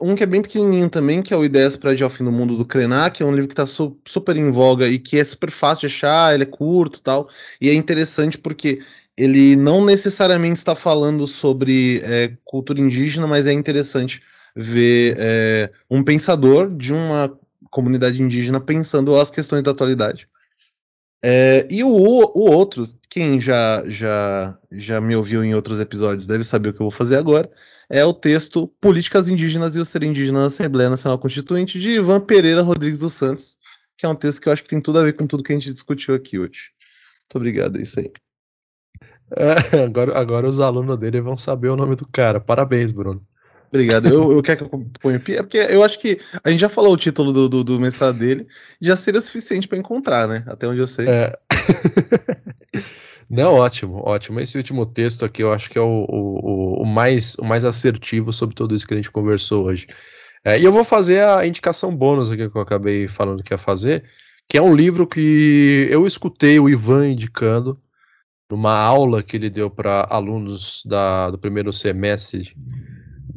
[0.00, 2.56] um que é bem pequenininho também, que é o Ideias para o Fim do Mundo
[2.56, 5.50] do Krenak, é um livro que está su super em voga e que é super
[5.50, 7.28] fácil de achar, ele é curto tal,
[7.60, 8.80] e é interessante porque
[9.16, 14.22] ele não necessariamente está falando sobre é, cultura indígena, mas é interessante
[14.54, 17.36] ver é, um pensador de uma
[17.70, 20.28] comunidade indígena pensando as questões da atualidade.
[21.22, 26.44] É, e o, o outro, quem já, já, já me ouviu em outros episódios deve
[26.44, 27.50] saber o que eu vou fazer agora,
[27.88, 32.20] é o texto Políticas Indígenas e o Ser Indígena na Assembleia Nacional Constituinte, de Ivan
[32.20, 33.56] Pereira Rodrigues dos Santos,
[33.98, 35.52] que é um texto que eu acho que tem tudo a ver com tudo que
[35.52, 36.70] a gente discutiu aqui hoje.
[37.22, 38.10] Muito obrigado, é isso aí.
[39.36, 42.40] É, agora, agora os alunos dele vão saber o nome do cara.
[42.40, 43.24] Parabéns, Bruno.
[43.70, 44.08] Obrigado.
[44.08, 46.92] Eu, eu quero que eu ponha É porque eu acho que a gente já falou
[46.92, 48.46] o título do, do, do mestrado dele,
[48.80, 50.44] já seria suficiente para encontrar, né?
[50.48, 51.06] Até onde eu sei.
[51.08, 51.38] É.
[53.30, 54.40] Não, ótimo, ótimo.
[54.40, 58.32] Esse último texto aqui eu acho que é o, o, o, mais, o mais assertivo
[58.32, 59.86] sobre tudo isso que a gente conversou hoje.
[60.44, 63.58] É, e eu vou fazer a indicação bônus aqui que eu acabei falando que ia
[63.58, 64.02] fazer,
[64.48, 67.80] que é um livro que eu escutei o Ivan indicando
[68.50, 72.52] numa aula que ele deu para alunos da, do primeiro semestre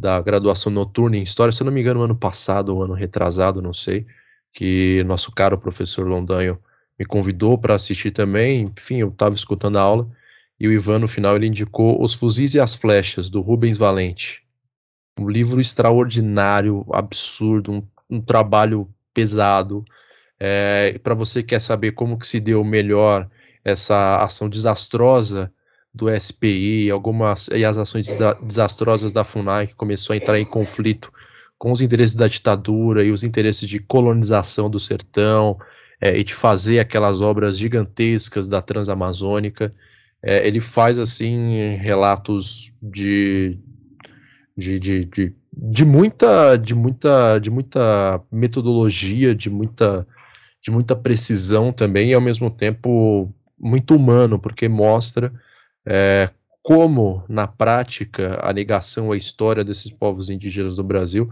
[0.03, 3.61] da graduação noturna em História, se eu não me engano, ano passado ou ano retrasado,
[3.61, 4.05] não sei,
[4.51, 6.59] que nosso caro professor Londanho
[6.99, 8.63] me convidou para assistir também.
[8.63, 10.11] Enfim, eu estava escutando a aula
[10.59, 14.43] e o Ivan, no final, ele indicou Os Fuzis e as Flechas, do Rubens Valente.
[15.17, 19.85] Um livro extraordinário, absurdo, um, um trabalho pesado.
[20.37, 23.29] É, para você que quer saber como que se deu melhor
[23.63, 25.49] essa ação desastrosa
[25.93, 28.07] do SPI, algumas e as ações
[28.41, 31.11] desastrosas da FUNAI que começou a entrar em conflito
[31.57, 35.57] com os interesses da ditadura e os interesses de colonização do sertão,
[36.03, 39.73] é, e de fazer aquelas obras gigantescas da Transamazônica.
[40.21, 43.57] É, ele faz assim relatos de,
[44.57, 50.05] de, de, de, de, muita de muita de muita metodologia, de muita
[50.61, 55.31] de muita precisão também e ao mesmo tempo muito humano, porque mostra
[55.85, 56.29] é,
[56.61, 61.29] como na prática a negação à história desses povos indígenas do Brasil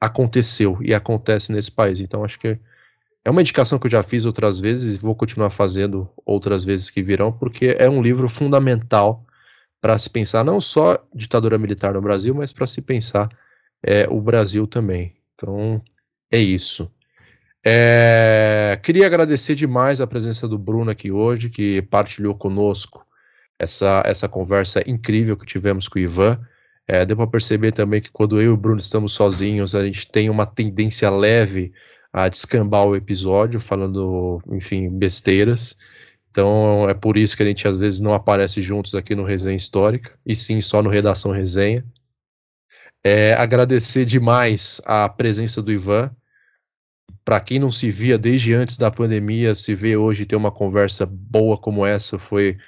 [0.00, 2.00] aconteceu e acontece nesse país.
[2.00, 2.58] Então acho que
[3.24, 6.90] é uma indicação que eu já fiz outras vezes e vou continuar fazendo outras vezes
[6.90, 9.24] que virão, porque é um livro fundamental
[9.80, 13.28] para se pensar não só ditadura militar no Brasil, mas para se pensar
[13.82, 15.16] é, o Brasil também.
[15.34, 15.82] Então,
[16.30, 16.90] é isso.
[17.66, 23.03] É, queria agradecer demais a presença do Bruno aqui hoje, que partilhou conosco
[23.64, 26.38] essa, essa conversa incrível que tivemos com o Ivan.
[26.86, 30.10] É, deu para perceber também que quando eu e o Bruno estamos sozinhos, a gente
[30.10, 31.72] tem uma tendência leve
[32.12, 35.76] a descambar o episódio, falando, enfim, besteiras.
[36.30, 39.56] Então é por isso que a gente às vezes não aparece juntos aqui no Resenha
[39.56, 41.84] Histórica, e sim só no Redação Resenha.
[43.04, 46.10] É, agradecer demais a presença do Ivan.
[47.24, 51.06] Para quem não se via desde antes da pandemia, se vê hoje ter uma conversa
[51.06, 52.58] boa como essa foi,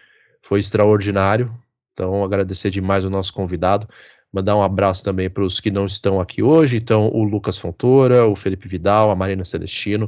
[0.47, 1.53] foi extraordinário.
[1.93, 3.89] Então, agradecer demais o nosso convidado.
[4.33, 6.77] Mandar um abraço também para os que não estão aqui hoje.
[6.77, 10.07] Então, o Lucas Fontoura, o Felipe Vidal, a Marina Celestino,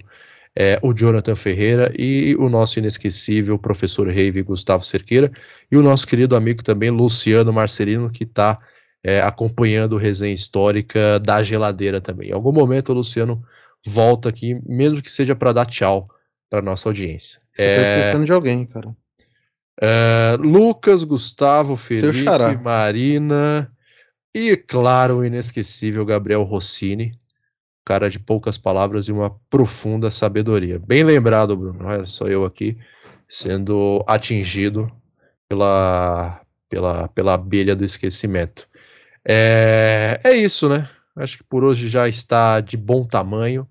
[0.56, 5.30] é, o Jonathan Ferreira e o nosso inesquecível professor Reive Gustavo Cerqueira
[5.70, 8.58] e o nosso querido amigo também Luciano Marcelino, que está
[9.02, 12.30] é, acompanhando o resenha histórica da geladeira também.
[12.30, 13.42] Em algum momento o Luciano
[13.86, 16.08] volta aqui, mesmo que seja para dar tchau
[16.50, 17.40] para nossa audiência.
[17.54, 17.98] Você está é...
[17.98, 18.94] esquecendo de alguém, cara.
[19.80, 22.02] É, Lucas, Gustavo, Felipe,
[22.62, 23.70] Marina,
[24.34, 27.16] e, claro, o inesquecível Gabriel Rossini,
[27.84, 30.78] cara de poucas palavras e uma profunda sabedoria.
[30.78, 32.76] Bem lembrado, Bruno, olha só eu aqui
[33.28, 34.90] sendo atingido
[35.48, 38.68] pela, pela, pela abelha do esquecimento.
[39.24, 40.88] É, é isso, né?
[41.16, 43.66] Acho que por hoje já está de bom tamanho.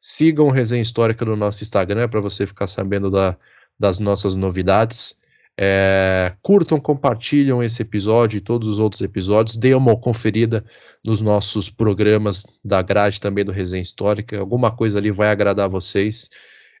[0.00, 3.36] Sigam o Resenha Histórica no nosso Instagram para você ficar sabendo da,
[3.78, 5.20] das nossas novidades.
[5.60, 9.56] É, curtam, compartilham esse episódio e todos os outros episódios.
[9.56, 10.64] Deem uma conferida
[11.04, 14.38] nos nossos programas da grade também do Resenha Histórica.
[14.38, 16.30] Alguma coisa ali vai agradar vocês.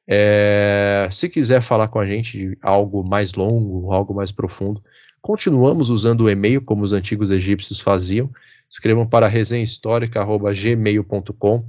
[0.06, 4.80] É, se quiser falar com a gente de algo mais longo, algo mais profundo,
[5.20, 8.30] continuamos usando o e-mail como os antigos egípcios faziam.
[8.70, 11.64] Escrevam para resenhahistórica.gmail.com.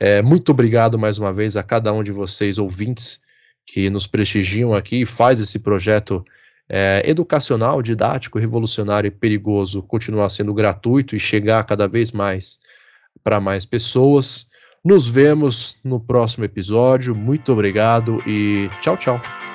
[0.00, 3.20] É, muito obrigado mais uma vez a cada um de vocês, ouvintes,
[3.64, 6.24] que nos prestigiam aqui e faz esse projeto
[6.72, 12.60] é, educacional, didático, revolucionário e perigoso continuar sendo gratuito e chegar cada vez mais
[13.24, 14.48] para mais pessoas.
[14.84, 17.14] Nos vemos no próximo episódio.
[17.14, 19.49] Muito obrigado e tchau, tchau.